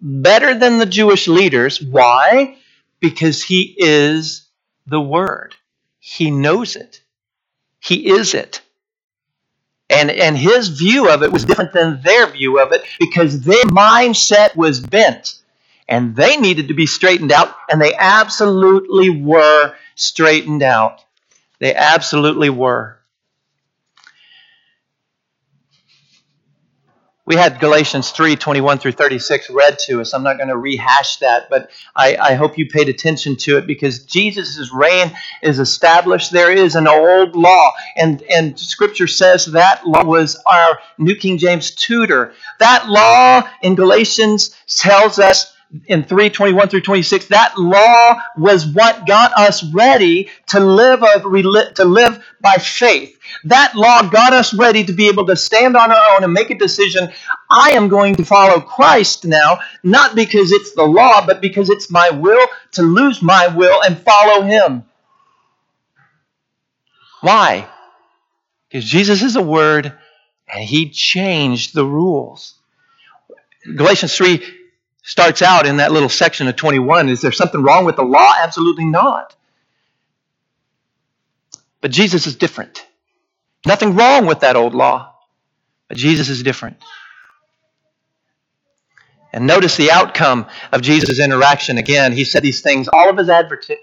better 0.00 0.54
than 0.58 0.78
the 0.78 0.86
Jewish 0.86 1.28
leaders. 1.28 1.82
Why? 1.82 2.56
Because 3.00 3.42
he 3.42 3.74
is 3.78 4.46
the 4.86 5.00
Word. 5.00 5.54
He 6.00 6.30
knows 6.30 6.76
it. 6.76 7.02
He 7.80 8.08
is 8.10 8.34
it. 8.34 8.62
And, 9.90 10.10
and 10.10 10.36
his 10.36 10.68
view 10.68 11.10
of 11.10 11.22
it 11.22 11.32
was 11.32 11.44
different 11.44 11.72
than 11.72 12.02
their 12.02 12.26
view 12.28 12.60
of 12.60 12.72
it 12.72 12.84
because 13.00 13.42
their 13.42 13.64
mindset 13.66 14.56
was 14.56 14.80
bent. 14.80 15.36
And 15.88 16.16
they 16.16 16.36
needed 16.36 16.68
to 16.68 16.74
be 16.74 16.86
straightened 16.86 17.32
out, 17.32 17.54
and 17.70 17.80
they 17.80 17.94
absolutely 17.96 19.10
were 19.10 19.74
straightened 19.96 20.62
out. 20.62 21.04
They 21.60 21.74
absolutely 21.74 22.50
were. 22.50 22.97
We 27.28 27.36
had 27.36 27.60
Galatians 27.60 28.10
3 28.10 28.36
21 28.36 28.78
through 28.78 28.92
36 28.92 29.50
read 29.50 29.78
to 29.80 30.00
us. 30.00 30.14
I'm 30.14 30.22
not 30.22 30.38
going 30.38 30.48
to 30.48 30.56
rehash 30.56 31.18
that, 31.18 31.50
but 31.50 31.70
I, 31.94 32.16
I, 32.16 32.34
hope 32.34 32.56
you 32.56 32.66
paid 32.66 32.88
attention 32.88 33.36
to 33.36 33.58
it 33.58 33.66
because 33.66 33.98
Jesus' 34.04 34.72
reign 34.72 35.14
is 35.42 35.58
established. 35.58 36.32
There 36.32 36.50
is 36.50 36.74
an 36.74 36.88
old 36.88 37.36
law, 37.36 37.72
and, 37.96 38.22
and 38.22 38.58
Scripture 38.58 39.06
says 39.06 39.44
that 39.46 39.86
law 39.86 40.04
was 40.04 40.42
our 40.46 40.78
New 40.96 41.14
King 41.14 41.36
James 41.36 41.70
tutor. 41.72 42.32
That 42.60 42.88
law 42.88 43.46
in 43.60 43.74
Galatians 43.74 44.56
tells 44.66 45.18
us 45.18 45.54
in 45.86 46.04
321 46.04 46.68
through 46.68 46.82
26 46.82 47.26
that 47.26 47.58
law 47.58 48.16
was 48.38 48.66
what 48.66 49.06
got 49.06 49.32
us 49.38 49.64
ready 49.72 50.30
to 50.48 50.60
live 50.60 51.02
a, 51.02 51.20
to 51.74 51.84
live 51.84 52.24
by 52.40 52.54
faith. 52.56 53.18
That 53.44 53.74
law 53.76 54.02
got 54.08 54.32
us 54.32 54.54
ready 54.54 54.84
to 54.84 54.92
be 54.92 55.08
able 55.08 55.26
to 55.26 55.36
stand 55.36 55.76
on 55.76 55.92
our 55.92 56.16
own 56.16 56.24
and 56.24 56.32
make 56.32 56.50
a 56.50 56.58
decision 56.58 57.10
i 57.50 57.70
am 57.72 57.88
going 57.88 58.14
to 58.16 58.24
follow 58.24 58.60
christ 58.60 59.24
now 59.26 59.60
not 59.84 60.14
because 60.16 60.52
it's 60.52 60.72
the 60.74 60.84
law 60.84 61.26
but 61.26 61.40
because 61.42 61.70
it's 61.70 61.90
my 61.90 62.10
will 62.10 62.46
to 62.72 62.82
lose 62.82 63.22
my 63.22 63.48
will 63.48 63.82
and 63.82 63.98
follow 64.00 64.42
him. 64.42 64.84
Why? 67.22 67.68
Because 68.70 68.84
jesus 68.86 69.22
is 69.22 69.36
a 69.36 69.42
word 69.42 69.92
and 70.52 70.64
he 70.64 70.90
changed 70.90 71.74
the 71.74 71.86
rules. 71.86 72.54
Galatians 73.76 74.16
3 74.16 74.57
starts 75.08 75.40
out 75.40 75.66
in 75.66 75.78
that 75.78 75.90
little 75.90 76.10
section 76.10 76.48
of 76.48 76.56
21. 76.56 77.08
Is 77.08 77.22
there 77.22 77.32
something 77.32 77.62
wrong 77.62 77.86
with 77.86 77.96
the 77.96 78.02
law? 78.02 78.34
Absolutely 78.42 78.84
not. 78.84 79.34
But 81.80 81.92
Jesus 81.92 82.26
is 82.26 82.36
different. 82.36 82.84
Nothing 83.66 83.96
wrong 83.96 84.26
with 84.26 84.40
that 84.40 84.54
old 84.54 84.74
law, 84.74 85.14
but 85.88 85.96
Jesus 85.96 86.28
is 86.28 86.42
different. 86.42 86.76
And 89.32 89.46
notice 89.46 89.78
the 89.78 89.90
outcome 89.90 90.46
of 90.72 90.82
Jesus' 90.82 91.18
interaction 91.18 91.78
again. 91.78 92.12
He 92.12 92.24
said 92.24 92.42
these 92.42 92.60
things. 92.60 92.86
All 92.88 93.08
of 93.08 93.16
his 93.16 93.30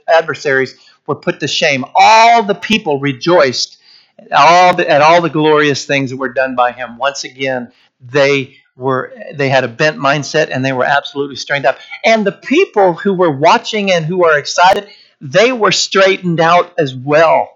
adversaries 0.07 0.75
were 1.07 1.15
put 1.15 1.39
to 1.39 1.47
shame. 1.47 1.85
All 1.95 2.43
the 2.43 2.55
people 2.55 2.99
rejoiced 2.99 3.79
at 4.19 4.31
all 4.31 4.75
the, 4.75 4.87
at 4.87 5.01
all 5.01 5.21
the 5.21 5.29
glorious 5.29 5.85
things 5.85 6.11
that 6.11 6.17
were 6.17 6.33
done 6.33 6.55
by 6.55 6.71
him. 6.71 6.99
Once 6.99 7.23
again, 7.23 7.71
they 7.99 8.57
were 8.75 9.13
they 9.33 9.49
had 9.49 9.63
a 9.63 9.69
bent 9.69 9.97
mindset 9.97 10.49
and 10.51 10.63
they 10.63 10.73
were 10.73 10.83
absolutely 10.83 11.35
strained 11.35 11.65
up. 11.65 11.79
And 12.03 12.25
the 12.25 12.31
people 12.31 12.93
who 12.93 13.13
were 13.13 13.31
watching 13.31 13.91
and 13.91 14.05
who 14.05 14.25
are 14.25 14.37
excited, 14.37 14.89
they 15.21 15.51
were 15.51 15.71
straightened 15.71 16.39
out 16.39 16.73
as 16.77 16.93
well. 16.93 17.51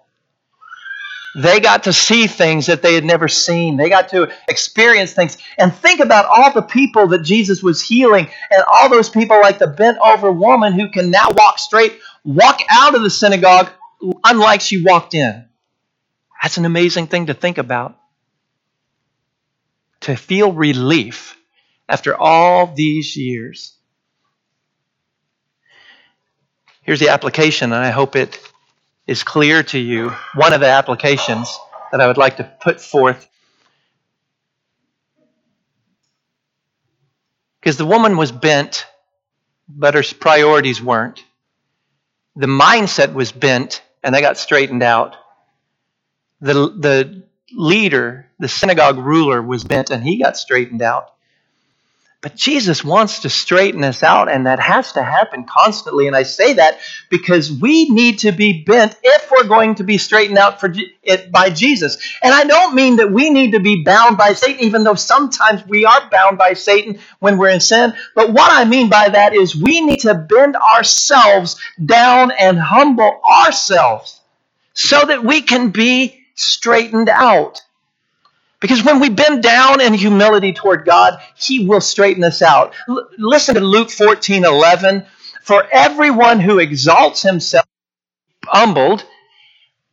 They 1.35 1.59
got 1.59 1.83
to 1.83 1.93
see 1.93 2.25
things 2.25 2.65
that 2.65 2.81
they 2.81 2.95
had 2.95 3.05
never 3.05 3.27
seen. 3.27 3.77
They 3.77 3.87
got 3.87 4.09
to 4.09 4.31
experience 4.47 5.13
things. 5.13 5.37
And 5.59 5.73
think 5.73 5.99
about 5.99 6.25
all 6.25 6.51
the 6.51 6.63
people 6.63 7.07
that 7.09 7.21
Jesus 7.21 7.61
was 7.61 7.81
healing 7.81 8.29
and 8.49 8.63
all 8.67 8.89
those 8.89 9.09
people 9.09 9.39
like 9.39 9.59
the 9.59 9.67
bent 9.67 9.99
over 10.03 10.31
woman 10.31 10.73
who 10.73 10.89
can 10.89 11.11
now 11.11 11.27
walk 11.29 11.59
straight, 11.59 11.99
walk 12.23 12.61
out 12.71 12.95
of 12.95 13.03
the 13.03 13.11
synagogue 13.11 13.69
unlike 14.23 14.61
she 14.61 14.83
walked 14.83 15.13
in. 15.13 15.45
That's 16.41 16.57
an 16.57 16.65
amazing 16.65 17.07
thing 17.07 17.27
to 17.27 17.33
think 17.33 17.57
about 17.57 17.98
to 20.09 20.15
feel 20.15 20.51
relief 20.51 21.37
after 21.87 22.15
all 22.15 22.67
these 22.67 23.15
years. 23.15 23.75
Here's 26.81 26.99
the 26.99 27.09
application, 27.09 27.71
and 27.71 27.83
I 27.83 27.89
hope 27.89 28.15
it 28.15 28.39
is 29.05 29.23
clear 29.23 29.63
to 29.63 29.79
you. 29.79 30.09
One 30.33 30.53
of 30.53 30.59
the 30.59 30.67
applications 30.67 31.55
that 31.91 32.01
I 32.01 32.07
would 32.07 32.17
like 32.17 32.37
to 32.37 32.43
put 32.43 32.81
forth. 32.81 33.27
Because 37.59 37.77
the 37.77 37.85
woman 37.85 38.17
was 38.17 38.31
bent, 38.31 38.85
but 39.67 39.93
her 39.93 40.03
priorities 40.19 40.81
weren't. 40.81 41.23
The 42.35 42.47
mindset 42.47 43.13
was 43.13 43.31
bent, 43.31 43.83
and 44.03 44.15
they 44.15 44.21
got 44.21 44.37
straightened 44.37 44.81
out. 44.81 45.15
The, 46.41 46.53
the 46.53 47.23
leader, 47.53 48.27
the 48.39 48.47
synagogue 48.47 48.97
ruler, 48.97 49.41
was 49.41 49.63
bent 49.63 49.89
and 49.89 50.03
he 50.03 50.21
got 50.21 50.37
straightened 50.37 50.81
out. 50.81 51.13
But 52.21 52.35
Jesus 52.35 52.83
wants 52.83 53.19
to 53.19 53.29
straighten 53.29 53.81
us 53.85 54.03
out, 54.03 54.29
and 54.29 54.45
that 54.45 54.59
has 54.59 54.91
to 54.93 55.03
happen 55.03 55.45
constantly. 55.45 56.05
And 56.05 56.15
I 56.17 56.23
say 56.23 56.53
that 56.55 56.77
because 57.09 57.49
we 57.49 57.87
need 57.89 58.19
to 58.19 58.33
be 58.33 58.61
bent 58.63 58.97
if 59.01 59.31
we're 59.31 59.47
going 59.47 59.75
to 59.75 59.85
be 59.85 59.97
straightened 59.97 60.37
out 60.37 60.59
for 60.59 60.69
it 61.01 61.31
by 61.31 61.49
Jesus. 61.49 61.97
And 62.21 62.33
I 62.33 62.43
don't 62.43 62.75
mean 62.75 62.97
that 62.97 63.13
we 63.13 63.29
need 63.29 63.53
to 63.53 63.61
be 63.61 63.85
bound 63.85 64.17
by 64.17 64.33
Satan, 64.33 64.65
even 64.65 64.83
though 64.83 64.95
sometimes 64.95 65.65
we 65.65 65.85
are 65.85 66.09
bound 66.09 66.37
by 66.37 66.53
Satan 66.53 66.99
when 67.19 67.37
we're 67.37 67.51
in 67.51 67.61
sin. 67.61 67.93
But 68.15 68.33
what 68.33 68.51
I 68.51 68.65
mean 68.65 68.89
by 68.89 69.07
that 69.07 69.33
is 69.33 69.55
we 69.55 69.79
need 69.79 70.01
to 70.01 70.13
bend 70.13 70.57
ourselves 70.57 71.57
down 71.85 72.31
and 72.31 72.59
humble 72.59 73.21
ourselves 73.31 74.19
so 74.73 75.05
that 75.05 75.23
we 75.23 75.41
can 75.41 75.69
be 75.69 76.18
straightened 76.41 77.09
out. 77.09 77.61
Because 78.59 78.83
when 78.83 78.99
we 78.99 79.09
bend 79.09 79.43
down 79.43 79.81
in 79.81 79.93
humility 79.93 80.53
toward 80.53 80.85
God, 80.85 81.19
He 81.37 81.67
will 81.67 81.81
straighten 81.81 82.23
us 82.23 82.41
out. 82.41 82.73
L- 82.89 83.09
listen 83.17 83.55
to 83.55 83.61
Luke 83.61 83.91
14 83.91 84.45
11. 84.45 85.01
For 85.43 85.67
everyone 85.71 86.39
who 86.41 86.59
exalts 86.59 87.21
himself 87.23 87.65
humbled, 88.47 89.05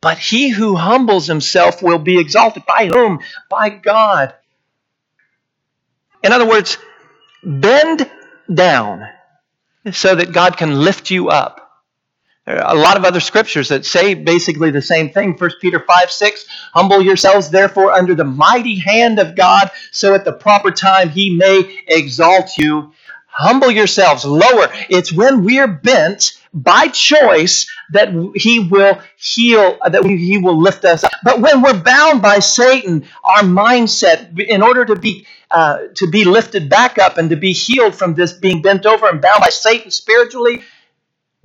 but 0.01 0.17
he 0.19 0.49
who 0.49 0.75
humbles 0.75 1.27
himself 1.27 1.83
will 1.83 1.99
be 1.99 2.19
exalted. 2.19 2.65
By 2.67 2.87
whom? 2.87 3.19
By 3.49 3.69
God. 3.69 4.35
In 6.23 6.33
other 6.33 6.47
words, 6.47 6.77
bend 7.43 8.09
down 8.53 9.07
so 9.91 10.15
that 10.15 10.33
God 10.33 10.57
can 10.57 10.81
lift 10.81 11.11
you 11.11 11.29
up. 11.29 11.66
A 12.47 12.75
lot 12.75 12.95
of 12.95 13.03
other 13.03 13.19
scriptures 13.19 13.67
that 13.67 13.85
say 13.85 14.13
basically 14.13 14.71
the 14.71 14.81
same 14.81 15.09
thing. 15.09 15.35
1 15.37 15.51
Peter 15.59 15.83
5 15.85 16.11
6, 16.11 16.45
humble 16.73 17.01
yourselves 17.01 17.49
therefore 17.49 17.91
under 17.91 18.15
the 18.15 18.23
mighty 18.23 18.79
hand 18.79 19.19
of 19.19 19.35
God, 19.35 19.69
so 19.91 20.13
at 20.13 20.23
the 20.23 20.31
proper 20.31 20.71
time 20.71 21.09
he 21.09 21.35
may 21.35 21.83
exalt 21.87 22.57
you. 22.57 22.93
Humble 23.27 23.69
yourselves 23.69 24.23
lower. 24.23 24.69
It's 24.89 25.11
when 25.11 25.43
we're 25.43 25.67
bent 25.67 26.41
by 26.53 26.87
choice 26.87 27.69
that 27.91 28.09
he 28.35 28.59
will 28.59 28.99
heal, 29.17 29.77
that 29.85 30.05
he 30.05 30.37
will 30.37 30.59
lift 30.59 30.85
us 30.85 31.03
up. 31.03 31.11
But 31.23 31.41
when 31.41 31.61
we're 31.61 31.79
bound 31.79 32.21
by 32.21 32.39
Satan, 32.39 33.05
our 33.25 33.43
mindset, 33.43 34.39
in 34.39 34.61
order 34.63 34.85
to 34.85 34.95
be 34.95 35.27
uh, 35.51 35.79
to 35.95 36.09
be 36.09 36.25
lifted 36.25 36.69
back 36.69 36.97
up 36.97 37.17
and 37.17 37.29
to 37.29 37.35
be 37.35 37.53
healed 37.53 37.95
from 37.95 38.15
this 38.15 38.33
being 38.33 38.61
bent 38.61 38.85
over 38.85 39.07
and 39.07 39.21
bound 39.21 39.39
by 39.39 39.49
Satan 39.49 39.91
spiritually, 39.91 40.61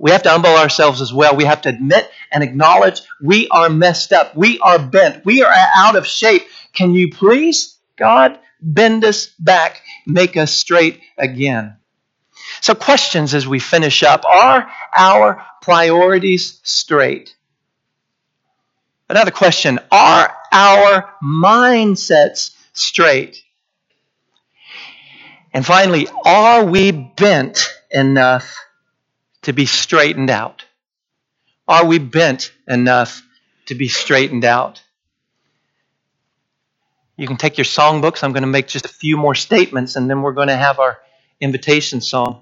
we 0.03 0.11
have 0.11 0.23
to 0.23 0.29
humble 0.29 0.49
ourselves 0.57 0.99
as 0.99 1.13
well. 1.13 1.33
We 1.33 1.45
have 1.45 1.61
to 1.61 1.69
admit 1.69 2.11
and 2.29 2.43
acknowledge 2.43 3.03
we 3.21 3.47
are 3.47 3.69
messed 3.69 4.11
up. 4.11 4.35
We 4.35 4.59
are 4.59 4.77
bent. 4.77 5.23
We 5.23 5.43
are 5.43 5.53
out 5.77 5.95
of 5.95 6.05
shape. 6.05 6.43
Can 6.73 6.93
you 6.93 7.09
please, 7.09 7.77
God, 7.95 8.37
bend 8.61 9.05
us 9.05 9.27
back, 9.39 9.81
make 10.05 10.35
us 10.35 10.51
straight 10.51 10.99
again? 11.17 11.77
So, 12.59 12.75
questions 12.75 13.33
as 13.33 13.47
we 13.47 13.59
finish 13.59 14.03
up 14.03 14.25
Are 14.25 14.69
our 14.93 15.45
priorities 15.61 16.59
straight? 16.63 17.33
Another 19.07 19.31
question 19.31 19.79
Are 19.89 20.35
our 20.51 21.13
mindsets 21.23 22.57
straight? 22.73 23.41
And 25.53 25.65
finally, 25.65 26.09
are 26.25 26.65
we 26.65 26.91
bent 26.91 27.69
enough 27.89 28.53
to 29.43 29.53
be 29.53 29.65
straightened 29.65 30.29
out? 30.29 30.65
Are 31.67 31.85
we 31.85 31.99
bent 31.99 32.51
enough 32.67 33.21
to 33.67 33.75
be 33.75 33.87
straightened 33.87 34.43
out? 34.43 34.81
You 37.15 37.27
can 37.27 37.37
take 37.37 37.57
your 37.57 37.65
songbooks. 37.65 38.23
I'm 38.23 38.33
going 38.33 38.43
to 38.43 38.47
make 38.47 38.67
just 38.67 38.85
a 38.85 38.89
few 38.89 39.17
more 39.17 39.35
statements 39.35 39.95
and 39.95 40.09
then 40.09 40.21
we're 40.21 40.33
going 40.33 40.47
to 40.47 40.55
have 40.55 40.79
our 40.79 40.99
invitation 41.39 42.01
song. 42.01 42.41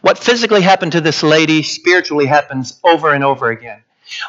What 0.00 0.18
physically 0.18 0.62
happened 0.62 0.92
to 0.92 1.00
this 1.00 1.22
lady 1.22 1.62
spiritually 1.62 2.26
happens 2.26 2.80
over 2.82 3.12
and 3.12 3.22
over 3.22 3.50
again. 3.50 3.82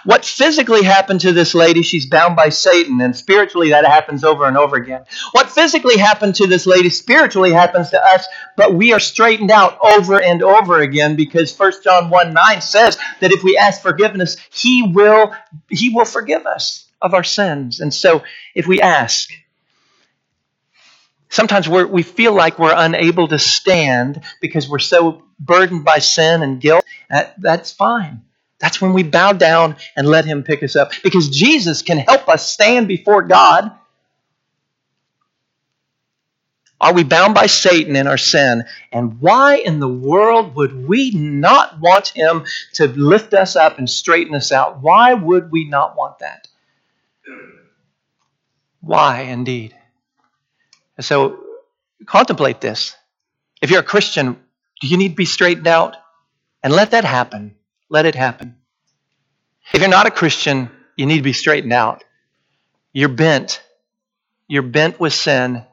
What 0.04 0.26
physically 0.26 0.84
happened 0.84 1.22
to 1.22 1.34
this 1.34 1.54
lady, 1.54 1.82
she's 1.82 2.06
bound 2.06 2.36
by 2.36 2.50
Satan, 2.50 3.02
and 3.02 3.15
spiritually 3.15 3.70
that 3.70 3.86
happens 3.86 4.24
over 4.24 4.46
and 4.46 4.58
over 4.58 4.76
again. 4.76 5.06
What 5.32 5.50
physically 5.50 5.98
happened 5.98 6.36
to 6.36 6.48
this 6.48 6.65
lady 6.65 6.89
spiritually 6.89 7.52
happens 7.52 7.89
to 7.91 8.04
us, 8.04 8.26
but 8.58 8.74
we 8.74 8.94
are 8.94 9.00
straightened 9.00 9.52
out 9.52 9.78
over 9.82 10.22
and 10.22 10.44
over 10.44 10.80
again 10.80 11.15
because 11.15 11.58
1 11.58 11.72
John 11.84 12.10
1 12.10 12.34
9 12.34 12.62
says 12.62 12.98
that 13.20 13.32
if 13.32 13.44
we 13.44 13.58
ask 13.58 13.82
forgiveness, 13.82 14.38
he 14.52 14.84
will, 14.84 15.34
he 15.70 15.89
will 15.89 16.06
forgive 16.06 16.46
us 16.46 16.86
of 17.02 17.13
our 17.13 17.24
sins. 17.24 17.80
And 17.80 17.94
so 17.94 18.24
if 18.56 18.67
we 18.67 18.82
ask, 18.82 19.30
Sometimes 21.32 21.70
we 21.70 22.04
feel 22.04 22.34
like 22.34 22.60
we're 22.60 22.76
unable 22.76 23.30
to 23.30 23.39
stand 23.39 24.22
because 24.41 24.67
we're 24.67 24.80
so 24.80 25.24
burdened 25.39 25.86
by 25.86 26.00
sin 26.00 26.44
and 26.44 26.60
guilt. 26.60 26.84
That, 27.10 27.39
that's 27.39 27.72
fine. 27.72 28.24
That's 28.62 28.80
when 28.80 28.93
we 28.93 29.04
bow 29.04 29.34
down 29.34 29.76
and 29.95 30.08
let 30.08 30.26
Him 30.26 30.43
pick 30.43 30.62
us 30.63 30.76
up. 30.76 30.91
Because 31.04 31.30
Jesus 31.30 31.82
can 31.82 31.97
help 31.97 32.30
us 32.30 32.47
stand 32.47 32.88
before 32.88 33.24
God. 33.24 33.71
Are 36.80 36.93
we 36.93 37.04
bound 37.04 37.34
by 37.34 37.47
Satan 37.47 37.95
in 37.95 38.08
our 38.08 38.17
sin? 38.17 38.63
And 38.91 39.19
why 39.19 39.58
in 39.58 39.80
the 39.80 39.88
world 39.88 40.56
would 40.56 40.88
we 40.88 41.12
not 41.12 41.80
want 41.80 42.10
Him 42.10 42.45
to 42.74 42.88
lift 42.88 43.34
us 43.34 43.56
up 43.56 43.78
and 43.80 43.89
straighten 43.89 44.36
us 44.36 44.52
out? 44.52 44.82
Why 44.82 45.13
would 45.13 45.52
we 45.52 45.67
not 45.67 45.95
want 45.97 46.19
that? 46.19 46.47
Why, 48.80 49.21
indeed? 49.21 49.76
so 51.00 51.39
contemplate 52.06 52.62
this. 52.62 52.95
If 53.60 53.71
you're 53.71 53.80
a 53.80 53.84
Christian, 53.84 54.34
do 54.82 54.88
you 54.88 54.97
need 54.97 55.10
to 55.10 55.15
be 55.15 55.26
straightened 55.26 55.67
out? 55.67 55.95
And 56.63 56.71
let 56.74 56.91
that 56.91 57.06
happen. 57.06 57.56
Let 57.91 58.06
it 58.06 58.15
happen. 58.15 58.56
If 59.73 59.82
you're 59.82 59.89
not 59.89 60.08
a 60.08 60.12
Christian, 60.12 60.71
you 60.95 61.06
need 61.06 61.17
to 61.17 61.23
be 61.23 61.34
straightened 61.34 61.73
out. 61.73 62.06
You're 62.93 63.10
bent. 63.10 63.62
You're 64.47 64.63
bent 64.63 64.97
with 64.97 65.12
sin. 65.12 65.65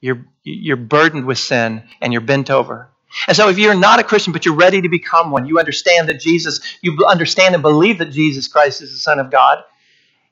You're, 0.00 0.24
you're 0.42 0.78
burdened 0.78 1.26
with 1.26 1.38
sin, 1.38 1.82
and 2.00 2.10
you're 2.10 2.22
bent 2.22 2.50
over. 2.50 2.88
And 3.28 3.36
so, 3.36 3.50
if 3.50 3.58
you're 3.58 3.74
not 3.74 4.00
a 4.00 4.02
Christian, 4.02 4.32
but 4.32 4.46
you're 4.46 4.56
ready 4.56 4.80
to 4.80 4.88
become 4.88 5.30
one, 5.30 5.44
you 5.44 5.58
understand 5.58 6.08
that 6.08 6.20
Jesus, 6.20 6.60
you 6.80 7.04
understand 7.06 7.54
and 7.54 7.60
believe 7.60 7.98
that 7.98 8.10
Jesus 8.10 8.48
Christ 8.48 8.80
is 8.80 8.90
the 8.90 8.98
Son 8.98 9.18
of 9.18 9.30
God, 9.30 9.62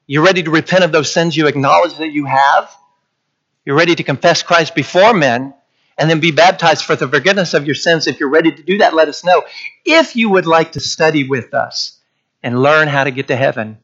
you're 0.06 0.24
ready 0.24 0.42
to 0.42 0.50
repent 0.50 0.85
of 0.85 0.90
those 0.90 1.12
sins 1.12 1.37
you 1.37 1.46
acknowledge 1.46 1.98
that 1.98 2.12
you 2.12 2.24
have, 2.24 2.74
you're 3.66 3.76
ready 3.76 3.94
to 3.94 4.02
confess 4.02 4.42
Christ 4.42 4.74
before 4.74 5.12
men 5.12 5.52
and 6.01 6.09
then 6.09 6.19
be 6.19 6.33
baptized 6.33 6.85
for 6.85 6.97
the 6.97 7.07
forgiveness 7.07 7.53
of 7.53 7.67
your 7.67 7.75
sins. 7.75 8.07
If 8.07 8.19
you're 8.19 8.31
ready 8.31 8.51
to 8.51 8.63
do 8.63 8.79
that, 8.79 8.95
let 8.95 9.09
us 9.09 9.23
know. 9.23 9.45
If 9.85 10.17
you 10.17 10.31
would 10.31 10.47
like 10.47 10.73
to 10.73 10.81
study 10.81 11.29
with 11.29 11.53
us 11.53 12.01
and 12.43 12.61
learn 12.61 12.89
how 12.89 13.05
to 13.05 13.11
get 13.11 13.29
to 13.29 13.37
heaven, 13.37 13.79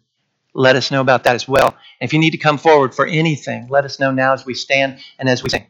let 0.55 0.77
us 0.77 0.91
know 0.91 1.03
about 1.03 1.25
that 1.25 1.35
as 1.35 1.47
well. 1.47 1.77
And 2.01 2.09
if 2.09 2.15
you 2.15 2.19
need 2.19 2.31
to 2.31 2.39
come 2.39 2.57
forward 2.57 2.95
for 2.95 3.07
anything, 3.07 3.69
let 3.69 3.85
us 3.85 4.01
know 4.01 4.11
now 4.11 4.33
as 4.33 4.47
we 4.47 4.55
stand 4.55 4.99
and 5.19 5.29
as 5.29 5.43
we 5.43 5.51
sing. 5.51 5.65